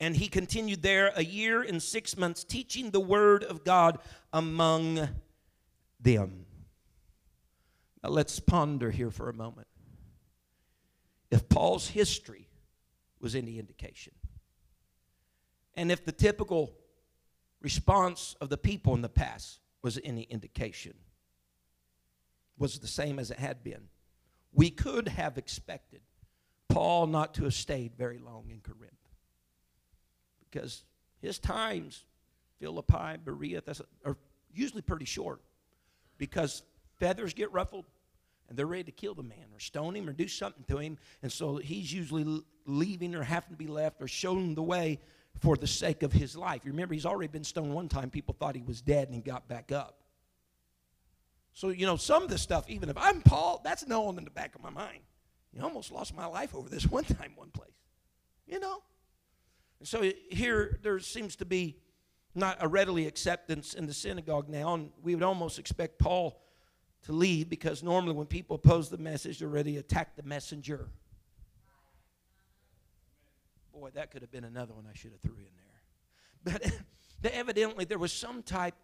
[0.00, 4.00] And he continued there a year and six months, teaching the word of God
[4.32, 5.08] among
[6.00, 6.45] them.
[8.02, 9.66] Now let's ponder here for a moment.
[11.30, 12.48] If Paul's history
[13.20, 14.12] was any indication,
[15.74, 16.72] and if the typical
[17.60, 20.94] response of the people in the past was any indication,
[22.58, 23.88] was the same as it had been,
[24.52, 26.00] we could have expected
[26.68, 28.92] Paul not to have stayed very long in Corinth.
[30.40, 30.84] Because
[31.20, 32.04] his times,
[32.58, 33.62] Philippi, Berea,
[34.04, 34.16] are
[34.52, 35.40] usually pretty short.
[36.18, 36.62] Because
[36.98, 37.86] feathers get ruffled,
[38.48, 40.98] and they're ready to kill the man or stone him or do something to him.
[41.22, 45.00] And so he's usually leaving or having to be left or shown the way
[45.40, 46.64] for the sake of his life.
[46.64, 48.10] You remember, he's already been stoned one time.
[48.10, 49.98] People thought he was dead and he got back up.
[51.52, 54.30] So, you know, some of this stuff, even if I'm Paul, that's known in the
[54.30, 55.00] back of my mind.
[55.52, 57.70] You almost lost my life over this one time, one place.
[58.46, 58.82] You know?
[59.80, 61.78] And so here there seems to be
[62.34, 66.38] not a readily acceptance in the synagogue now, and we would almost expect Paul
[67.06, 70.88] to leave because normally when people oppose the message, they're ready to attack the messenger.
[73.72, 76.60] Boy, that could have been another one I should have threw in there.
[77.22, 78.74] But evidently there was some type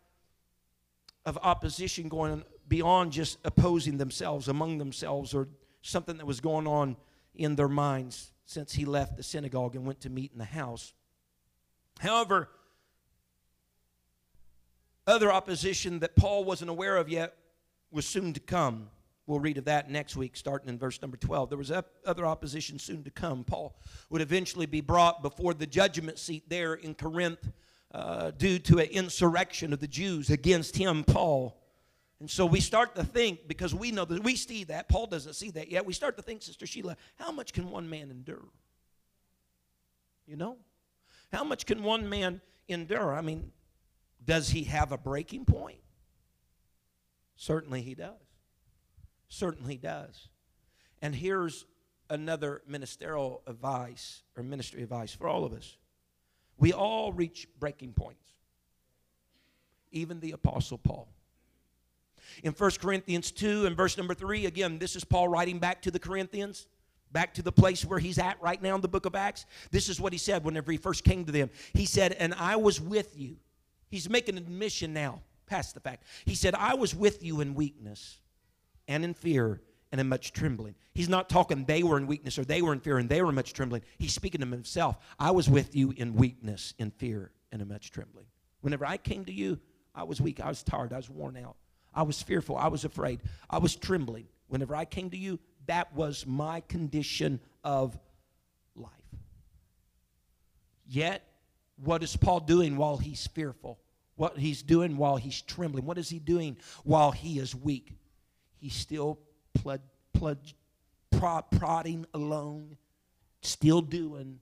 [1.27, 5.49] of opposition going on beyond just opposing themselves among themselves or
[5.83, 6.97] something that was going on
[7.35, 10.95] in their minds since he left the synagogue and went to meet in the house.
[11.99, 12.49] However,
[15.09, 17.35] other opposition that Paul wasn't aware of yet
[17.93, 18.89] was soon to come.
[19.27, 21.51] We'll read of that next week, starting in verse number 12.
[21.51, 21.71] There was
[22.05, 23.45] other opposition soon to come.
[23.45, 23.77] Paul
[24.11, 27.53] would eventually be brought before the judgment seat there in Corinth
[27.93, 31.57] uh, due to an insurrection of the Jews against him, Paul.
[32.19, 35.35] And so we start to think, because we know that we see that, Paul doesn't
[35.35, 38.49] see that yet, we start to think, Sister Sheila, how much can one man endure?
[40.27, 40.57] You know?
[41.33, 43.15] How much can one man endure?
[43.15, 43.53] I mean,
[44.25, 45.79] does he have a breaking point?
[47.43, 48.21] Certainly he does.
[49.27, 50.29] Certainly he does.
[51.01, 51.65] And here's
[52.09, 55.77] another ministerial advice or ministry advice for all of us.
[56.57, 58.29] We all reach breaking points,
[59.91, 61.09] even the Apostle Paul.
[62.45, 65.91] In 1 Corinthians 2 and verse number 3, again, this is Paul writing back to
[65.91, 66.69] the Corinthians,
[67.11, 69.47] back to the place where he's at right now in the book of Acts.
[69.73, 71.51] This is what he said whenever he first came to them.
[71.75, 73.39] He said, And I was with you.
[73.89, 75.23] He's making an admission now
[75.53, 76.05] past the fact.
[76.25, 78.21] He said, I was with you in weakness
[78.89, 80.75] and in fear and in much trembling.
[80.95, 83.33] He's not talking they were in weakness or they were in fear and they were
[83.33, 83.83] much trembling.
[83.99, 84.97] He's speaking to himself.
[85.19, 88.25] I was with you in weakness, in fear, and in much trembling.
[88.63, 89.61] Whenever I came to you,
[89.95, 90.41] I was weak.
[90.41, 90.95] I was tired.
[90.95, 91.57] I was worn out.
[91.95, 92.57] I was fearful.
[92.57, 93.21] I was afraid.
[93.51, 94.29] I was trembling.
[94.49, 97.99] Whenever I came to you, that was my condition of
[98.75, 98.91] life.
[100.87, 101.23] Yet,
[101.77, 103.79] what is Paul doing while he's fearful?
[104.23, 105.85] What he's doing while he's trembling?
[105.85, 107.97] What is he doing while he is weak?
[108.55, 109.19] He's still
[109.53, 109.81] plod,
[110.15, 110.39] plod,
[111.11, 112.77] prod, prodding along,
[113.41, 114.39] still doing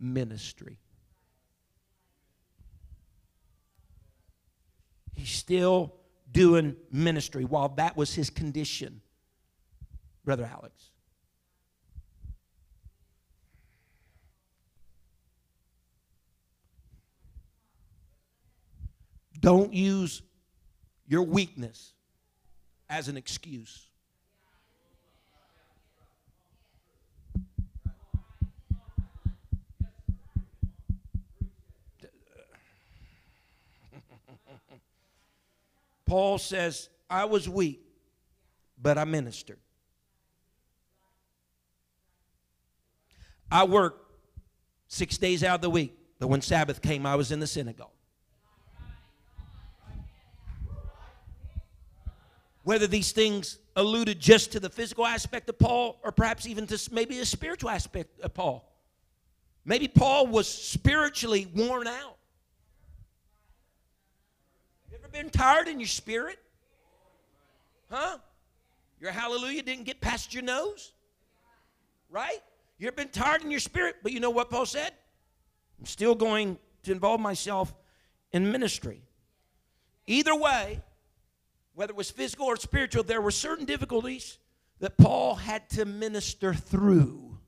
[0.00, 0.78] ministry.
[5.12, 5.96] He's still
[6.32, 9.02] doing ministry while that was his condition,
[10.24, 10.92] Brother Alex.
[19.44, 20.22] Don't use
[21.06, 21.92] your weakness
[22.88, 23.90] as an excuse.
[36.06, 37.82] Paul says, I was weak,
[38.80, 39.58] but I ministered.
[43.52, 44.10] I worked
[44.88, 47.93] six days out of the week, but when Sabbath came, I was in the synagogue.
[52.64, 56.78] Whether these things alluded just to the physical aspect of Paul or perhaps even to
[56.92, 58.70] maybe a spiritual aspect of Paul.
[59.64, 62.16] Maybe Paul was spiritually worn out
[64.90, 66.38] You ever been tired in your spirit?
[67.90, 68.18] Huh?
[69.00, 70.92] Your hallelujah didn't get past your nose?
[72.10, 72.38] Right?
[72.78, 74.92] You've been tired in your spirit, but you know what Paul said?
[75.78, 77.74] I'm still going to involve myself
[78.32, 79.02] in ministry.
[80.06, 80.80] Either way,
[81.74, 84.38] whether it was physical or spiritual, there were certain difficulties
[84.80, 87.38] that Paul had to minister through.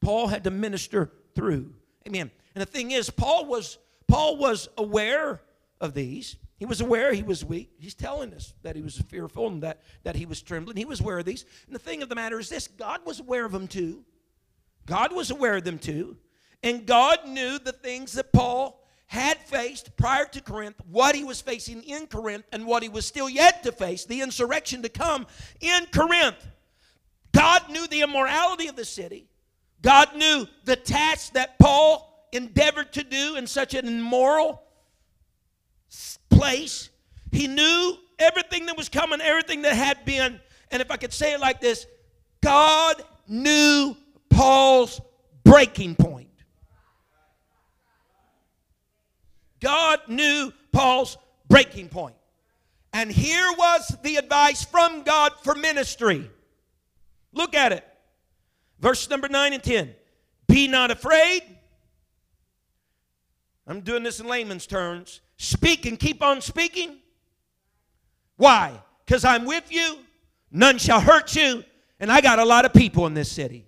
[0.00, 1.72] Paul had to minister through.
[2.06, 2.30] Amen.
[2.54, 3.78] And the thing is, Paul was
[4.08, 5.40] Paul was aware
[5.80, 6.36] of these.
[6.56, 7.70] He was aware he was weak.
[7.78, 10.76] He's telling us that he was fearful and that, that he was trembling.
[10.76, 11.46] He was aware of these.
[11.66, 14.04] And the thing of the matter is this God was aware of them too.
[14.84, 16.16] God was aware of them too.
[16.62, 21.40] And God knew the things that Paul had faced prior to Corinth, what he was
[21.40, 25.26] facing in Corinth, and what he was still yet to face, the insurrection to come
[25.60, 26.36] in Corinth.
[27.32, 29.26] God knew the immorality of the city.
[29.82, 34.62] God knew the task that Paul endeavored to do in such an immoral
[36.28, 36.88] place.
[37.32, 40.38] He knew everything that was coming, everything that had been.
[40.70, 41.84] And if I could say it like this
[42.40, 43.96] God knew
[44.28, 45.00] Paul's
[45.42, 46.29] breaking point.
[49.60, 51.16] God knew Paul's
[51.48, 52.14] breaking point.
[52.92, 56.28] And here was the advice from God for ministry.
[57.32, 57.86] Look at it.
[58.80, 59.94] Verse number 9 and 10.
[60.48, 61.42] Be not afraid.
[63.66, 65.20] I'm doing this in layman's terms.
[65.36, 66.98] Speak and keep on speaking.
[68.36, 68.80] Why?
[69.04, 69.98] Because I'm with you,
[70.50, 71.62] none shall hurt you,
[72.00, 73.66] and I got a lot of people in this city.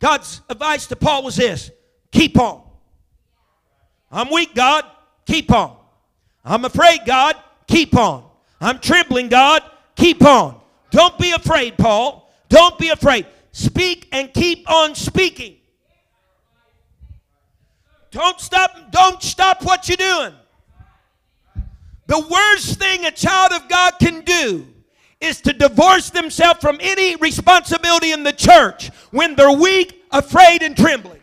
[0.00, 1.70] God's advice to Paul was this
[2.12, 2.62] keep on.
[4.10, 4.84] I'm weak, God,
[5.26, 5.76] keep on.
[6.44, 7.36] I'm afraid, God,
[7.66, 8.24] keep on.
[8.60, 9.62] I'm trembling, God,
[9.96, 10.60] keep on.
[10.90, 12.32] Don't be afraid, Paul.
[12.48, 13.26] Don't be afraid.
[13.52, 15.56] Speak and keep on speaking.
[18.10, 20.34] Don't stop, don't stop what you're doing.
[22.06, 24.66] The worst thing a child of God can do
[25.20, 30.76] is to divorce themselves from any responsibility in the church when they're weak, afraid, and
[30.76, 31.17] trembling.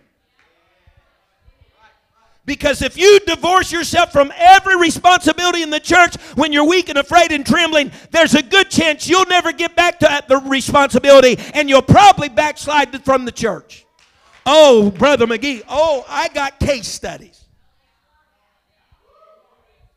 [2.46, 6.98] Because if you divorce yourself from every responsibility in the church when you're weak and
[6.98, 11.70] afraid and trembling, there's a good chance you'll never get back to the responsibility and
[11.70, 13.86] you'll probably backslide from the church.
[14.46, 17.44] Oh, Brother McGee, oh, I got case studies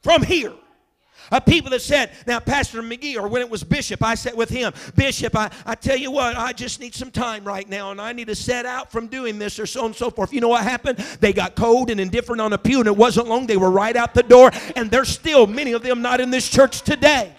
[0.02, 0.54] from here
[1.44, 4.72] people that said, now, Pastor McGee, or when it was Bishop, I sat with him,
[4.96, 8.12] Bishop, I, I tell you what, I just need some time right now, and I
[8.12, 10.32] need to set out from doing this, or so and so forth.
[10.32, 10.98] You know what happened?
[11.20, 13.46] They got cold and indifferent on a pew, and it wasn't long.
[13.46, 16.48] They were right out the door, and there's still many of them not in this
[16.48, 17.32] church today.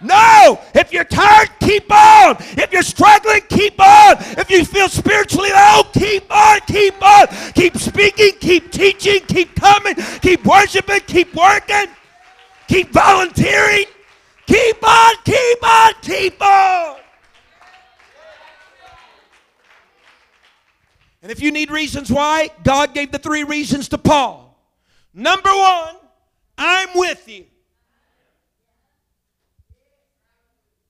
[0.00, 0.58] No!
[0.74, 2.36] If you're tired, keep on.
[2.40, 4.16] If you're struggling, keep on.
[4.36, 7.28] If you feel spiritually low, keep on, keep on.
[7.54, 11.86] Keep speaking, keep teaching, keep coming, keep worshiping, keep working,
[12.68, 13.84] keep volunteering.
[14.46, 16.96] Keep on, keep on, keep on.
[21.22, 24.58] And if you need reasons why, God gave the three reasons to Paul.
[25.14, 25.96] Number one,
[26.58, 27.44] I'm with you.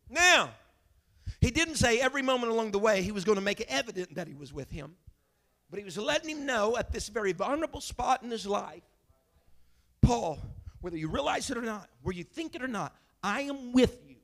[0.08, 0.50] Now,
[1.40, 4.14] he didn't say every moment along the way he was going to make it evident
[4.14, 4.94] that he was with him,
[5.70, 8.82] but he was letting him know at this very vulnerable spot in his life
[10.02, 10.38] Paul,
[10.82, 13.98] whether you realize it or not, whether you think it or not, I am with
[14.06, 14.16] you.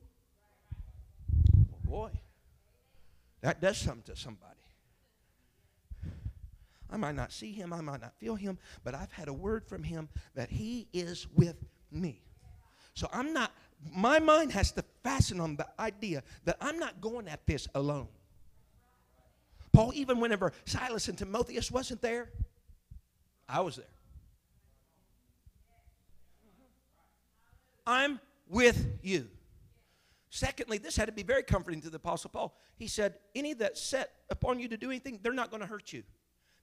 [1.72, 2.10] Oh boy,
[3.40, 4.54] that does something to somebody.
[6.90, 9.64] I might not see him, I might not feel him, but I've had a word
[9.66, 11.56] from him that he is with
[11.92, 12.22] me.
[12.94, 13.52] So I'm not,
[13.94, 18.08] my mind has to fasten on the idea that I'm not going at this alone.
[19.72, 22.30] Paul, even whenever Silas and Timotheus wasn't there,
[23.48, 23.86] I was there.
[27.88, 28.20] I'm
[28.50, 29.28] with you.
[30.28, 32.54] Secondly, this had to be very comforting to the Apostle Paul.
[32.76, 35.90] He said, Any that set upon you to do anything, they're not going to hurt
[35.94, 36.02] you.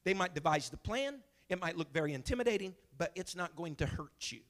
[0.04, 1.16] They might devise the plan,
[1.50, 4.42] it might look very intimidating, but it's not going to hurt you.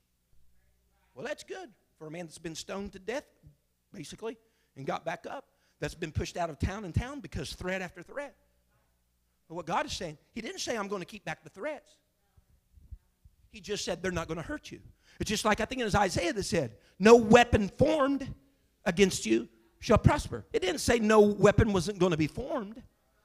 [1.16, 3.26] Well, that's good for a man that's been stoned to death,
[3.94, 4.38] basically,
[4.76, 5.46] and got back up,
[5.80, 8.36] that's been pushed out of town and town because threat after threat.
[9.48, 11.90] But what God is saying, He didn't say, I'm going to keep back the threats.
[13.50, 14.82] He just said, they're not going to hurt you.
[15.20, 18.28] It's just like I think it was Isaiah that said, No weapon formed
[18.86, 19.48] against you
[19.80, 20.46] shall prosper.
[20.52, 22.82] It didn't say no weapon wasn't going to be formed.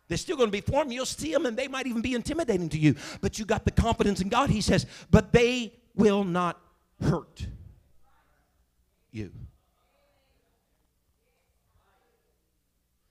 [0.09, 0.93] They're still going to be formed.
[0.93, 2.97] You'll see them and they might even be intimidating to you.
[3.21, 4.51] But you got the confidence in God.
[4.51, 6.61] He says, but they will not
[7.01, 7.47] hurt
[9.13, 9.31] you.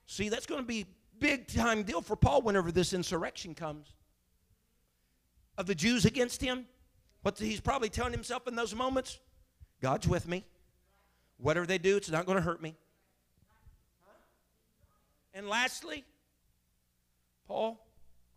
[0.06, 0.86] See, that's going to be
[1.20, 3.88] big time deal for Paul whenever this insurrection comes
[5.58, 6.66] of the Jews against him.
[7.22, 9.20] What he's probably telling himself in those moments
[9.82, 10.46] God's with me.
[11.38, 12.76] Whatever they do, it's not going to hurt me.
[15.34, 16.04] And lastly,
[17.48, 17.80] Paul,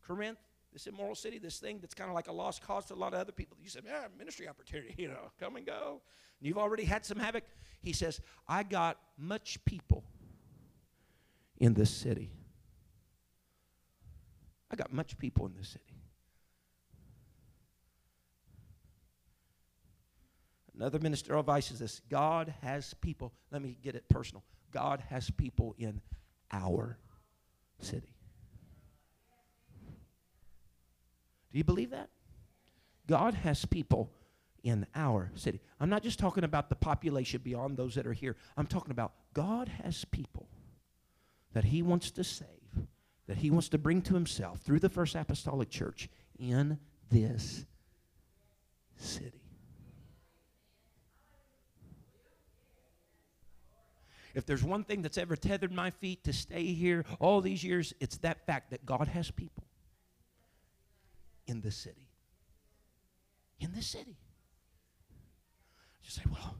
[0.06, 0.38] Corinth,
[0.72, 3.12] this immoral city, this thing that's kind of like a lost cause to a lot
[3.12, 3.56] of other people.
[3.62, 6.00] You said, yeah, ministry opportunity, you know, come and go.
[6.38, 7.44] And you've already had some havoc.
[7.82, 10.04] He says, I got much people
[11.58, 12.30] in this city.
[14.70, 15.91] I got much people in this city.
[20.74, 24.42] Another ministerial advice is this God has people, let me get it personal.
[24.72, 26.00] God has people in
[26.50, 26.98] our
[27.80, 28.14] city.
[31.52, 32.08] Do you believe that?
[33.06, 34.10] God has people
[34.62, 35.60] in our city.
[35.78, 38.36] I'm not just talking about the population beyond those that are here.
[38.56, 40.48] I'm talking about God has people
[41.52, 42.46] that He wants to save,
[43.26, 46.08] that He wants to bring to Himself through the First Apostolic Church
[46.38, 46.78] in
[47.10, 47.66] this
[48.96, 49.41] city.
[54.34, 57.92] If there's one thing that's ever tethered my feet to stay here all these years,
[58.00, 59.64] it's that fact that God has people
[61.46, 62.08] in the city.
[63.60, 64.16] In the city.
[66.02, 66.56] You say, well,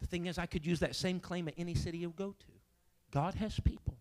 [0.00, 2.46] the thing is, I could use that same claim at any city you go to.
[3.10, 3.96] God has people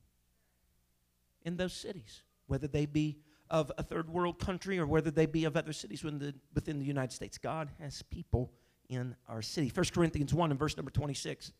[1.43, 3.17] in those cities, whether they be
[3.49, 6.79] of a third world country or whether they be of other cities within the, within
[6.79, 7.37] the United States.
[7.37, 8.51] God has people
[8.89, 9.71] in our city.
[9.73, 11.51] 1 Corinthians 1 and verse number 26.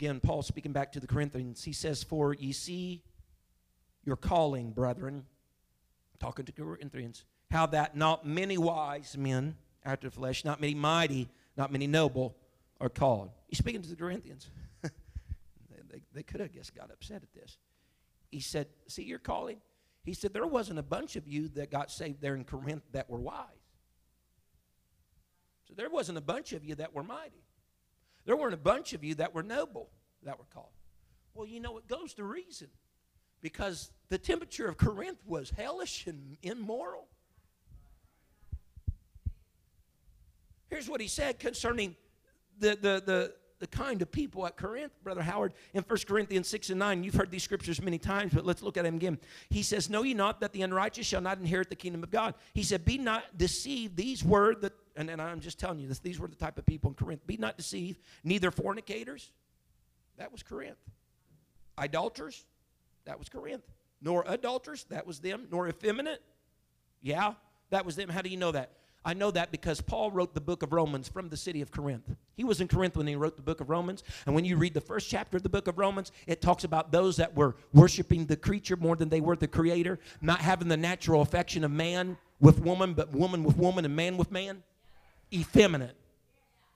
[0.00, 3.02] Again, Paul speaking back to the Corinthians, he says, For ye see
[4.02, 5.26] your calling, brethren,
[6.18, 11.28] talking to Corinthians, how that not many wise men after the flesh, not many mighty,
[11.54, 12.34] not many noble
[12.80, 13.28] are called.
[13.46, 14.48] He's speaking to the Corinthians.
[14.82, 17.58] they, they could have, guess, got upset at this.
[18.30, 19.58] He said, See your calling?
[20.02, 23.10] He said, There wasn't a bunch of you that got saved there in Corinth that
[23.10, 23.44] were wise.
[25.68, 27.44] So there wasn't a bunch of you that were mighty.
[28.24, 29.88] There weren't a bunch of you that were noble
[30.22, 30.72] that were called.
[31.34, 32.68] Well, you know, it goes to reason
[33.40, 37.06] because the temperature of Corinth was hellish and immoral.
[40.68, 41.96] Here's what he said concerning
[42.58, 46.70] the, the, the, the kind of people at Corinth, Brother Howard, in 1 Corinthians 6
[46.70, 47.02] and 9.
[47.02, 49.18] You've heard these scriptures many times, but let's look at them again.
[49.48, 52.34] He says, Know ye not that the unrighteous shall not inherit the kingdom of God?
[52.54, 53.96] He said, Be not deceived.
[53.96, 56.66] These were the, and, and I'm just telling you this, these were the type of
[56.66, 57.26] people in Corinth.
[57.26, 59.32] Be not deceived, neither fornicators.
[60.18, 60.76] That was Corinth.
[61.78, 62.44] Idolaters.
[63.06, 63.62] That was Corinth.
[64.02, 64.84] Nor adulterers.
[64.90, 65.46] That was them.
[65.50, 66.20] Nor effeminate.
[67.00, 67.32] Yeah,
[67.70, 68.10] that was them.
[68.10, 68.72] How do you know that?
[69.02, 72.04] I know that because Paul wrote the book of Romans from the city of Corinth.
[72.36, 74.04] He was in Corinth when he wrote the book of Romans.
[74.26, 76.92] And when you read the first chapter of the book of Romans, it talks about
[76.92, 80.76] those that were worshiping the creature more than they were the creator, not having the
[80.76, 84.62] natural affection of man with woman, but woman with woman and man with man.
[85.32, 85.96] Effeminate.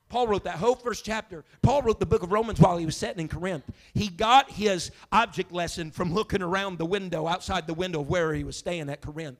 [0.09, 1.45] Paul wrote that whole first chapter.
[1.63, 3.65] Paul wrote the book of Romans while he was sitting in Corinth.
[3.95, 8.33] He got his object lesson from looking around the window, outside the window of where
[8.33, 9.39] he was staying at Corinth.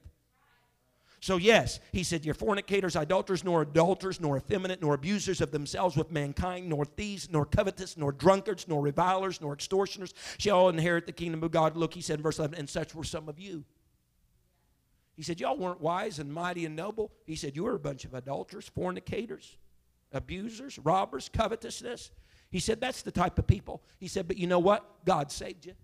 [1.21, 5.97] So, yes, he said, You're fornicators, idolaters, nor adulterers, nor effeminate, nor abusers of themselves
[5.97, 11.13] with mankind, nor thieves, nor covetous, nor drunkards, nor revilers, nor extortioners shall inherit the
[11.13, 11.79] kingdom of God.
[11.79, 13.65] Look, he said in verse 11, and such were some of you.
[15.17, 17.13] He said, Y'all weren't wise and mighty and noble.
[17.27, 19.57] He said, You were a bunch of adulterers, fornicators,
[20.13, 22.11] abusers, robbers, covetousness.
[22.51, 23.83] He said, That's the type of people.
[23.99, 24.85] He said, But you know what?
[25.05, 25.75] God saved you.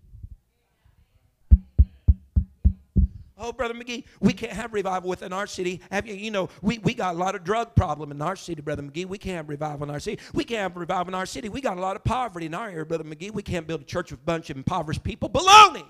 [3.43, 5.81] Oh, Brother McGee, we can't have revival within our city.
[5.89, 8.61] Have you, you know, we, we got a lot of drug problem in our city,
[8.61, 9.07] Brother McGee.
[9.07, 10.21] We can't have revival in our city.
[10.31, 11.49] We can't have revival in our city.
[11.49, 13.31] We got a lot of poverty in our area, Brother McGee.
[13.31, 15.27] We can't build a church with a bunch of impoverished people.
[15.27, 15.85] Baloney!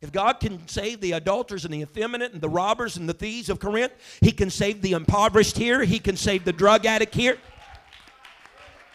[0.00, 3.48] If God can save the adulterers and the effeminate and the robbers and the thieves
[3.48, 5.82] of Corinth, He can save the impoverished here.
[5.82, 7.38] He can save the drug addict here.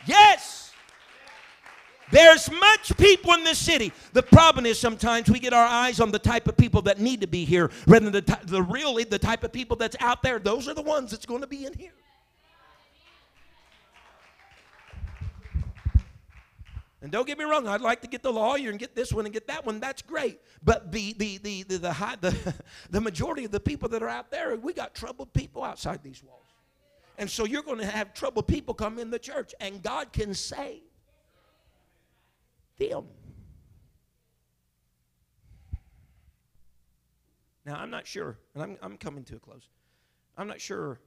[0.06, 0.72] Yes!
[2.12, 3.92] There's much people in this city.
[4.14, 7.22] The problem is sometimes we get our eyes on the type of people that need
[7.22, 10.38] to be here rather than the, the really the type of people that's out there.
[10.38, 11.94] Those are the ones that's going to be in here.
[17.04, 19.26] And don't get me wrong, I'd like to get the lawyer and get this one
[19.26, 19.82] and get that one.
[19.82, 20.40] That's great.
[20.64, 22.56] But the the the the the, high, the,
[22.92, 26.24] the majority of the people that are out there, we got troubled people outside these
[26.24, 26.40] walls.
[27.18, 30.34] And so you're going to have troubled people come in the church, and God can
[30.34, 30.82] save
[32.80, 33.04] them.
[37.66, 39.68] Now, I'm not sure, and I'm, I'm coming to a close.
[40.38, 41.00] I'm not sure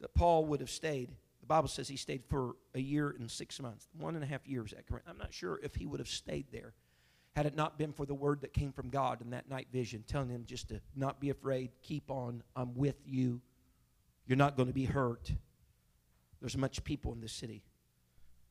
[0.00, 1.10] that Paul would have stayed.
[1.44, 4.48] The Bible says he stayed for a year and six months, one and a half
[4.48, 5.04] years at Corinth.
[5.06, 6.72] I'm not sure if he would have stayed there
[7.36, 10.04] had it not been for the word that came from God in that night vision,
[10.06, 13.42] telling him just to not be afraid, keep on, I'm with you.
[14.26, 15.30] You're not going to be hurt.
[16.40, 17.62] There's much people in this city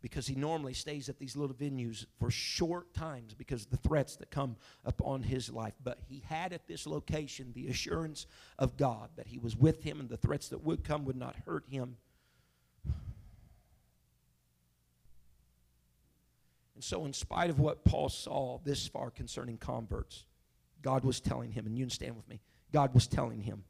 [0.01, 4.17] because he normally stays at these little venues for short times because of the threats
[4.17, 5.73] that come upon his life.
[5.83, 8.27] But he had at this location the assurance
[8.59, 11.37] of God that he was with him and the threats that would come would not
[11.47, 11.95] hurt him.
[16.83, 20.25] And so, in spite of what Paul saw this far concerning converts,
[20.81, 22.41] God was telling him, and you stand with me,
[22.73, 23.63] God was telling him,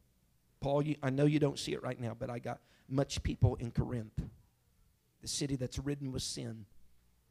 [0.61, 2.59] Paul, you, I know you don't see it right now, but I got
[2.89, 4.20] much people in Corinth
[5.22, 6.66] the city that's ridden with sin,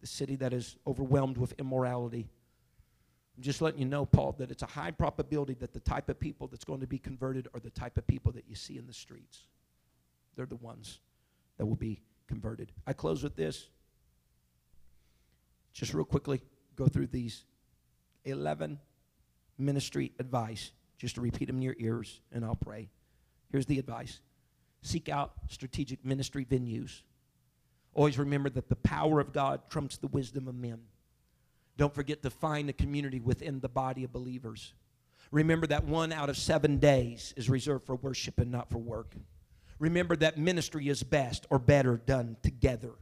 [0.00, 2.28] the city that is overwhelmed with immorality.
[3.36, 6.20] I'm just letting you know, Paul, that it's a high probability that the type of
[6.20, 8.86] people that's going to be converted are the type of people that you see in
[8.86, 9.40] the streets.
[10.36, 11.00] They're the ones
[11.58, 12.70] that will be converted.
[12.86, 13.68] I close with this.
[15.72, 16.42] Just real quickly,
[16.76, 17.44] go through these
[18.24, 18.78] 11
[19.58, 22.90] ministry advice, just to repeat them in your ears, and I'll pray.
[23.50, 24.20] Here's the advice
[24.84, 27.02] seek out strategic ministry venues
[27.94, 30.80] Always remember that the power of God trumps the wisdom of men.
[31.76, 34.72] Don't forget to find a community within the body of believers.
[35.30, 39.14] Remember that one out of seven days is reserved for worship and not for work.
[39.78, 42.92] Remember that ministry is best or better done together.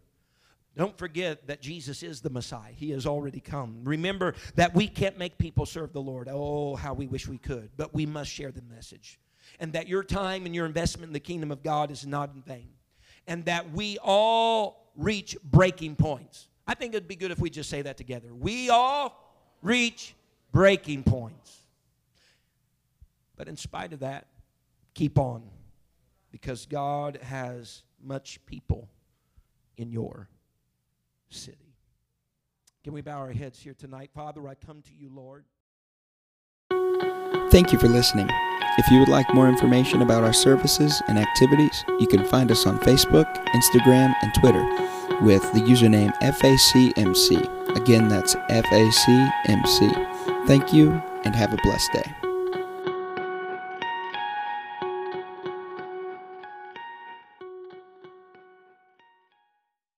[0.76, 2.72] Don't forget that Jesus is the Messiah.
[2.72, 3.80] He has already come.
[3.84, 6.28] Remember that we can't make people serve the Lord.
[6.30, 7.70] Oh, how we wish we could.
[7.76, 9.18] But we must share the message.
[9.58, 12.42] And that your time and your investment in the kingdom of God is not in
[12.42, 12.70] vain.
[13.26, 16.48] And that we all reach breaking points.
[16.66, 18.32] I think it'd be good if we just say that together.
[18.32, 20.14] We all reach
[20.52, 21.64] breaking points.
[23.36, 24.28] But in spite of that,
[24.94, 25.42] keep on
[26.30, 28.88] because God has much people
[29.76, 30.28] in your
[31.30, 31.74] city.
[32.82, 34.10] Can we bow our heads here tonight?
[34.14, 35.44] Father, I come to you, Lord.
[37.50, 38.28] Thank you for listening.
[38.78, 42.66] If you would like more information about our services and activities, you can find us
[42.66, 44.64] on Facebook, Instagram, and Twitter
[45.22, 47.76] with the username FACMC.
[47.76, 50.46] Again, that's FACMC.
[50.46, 50.92] Thank you
[51.24, 52.29] and have a blessed day.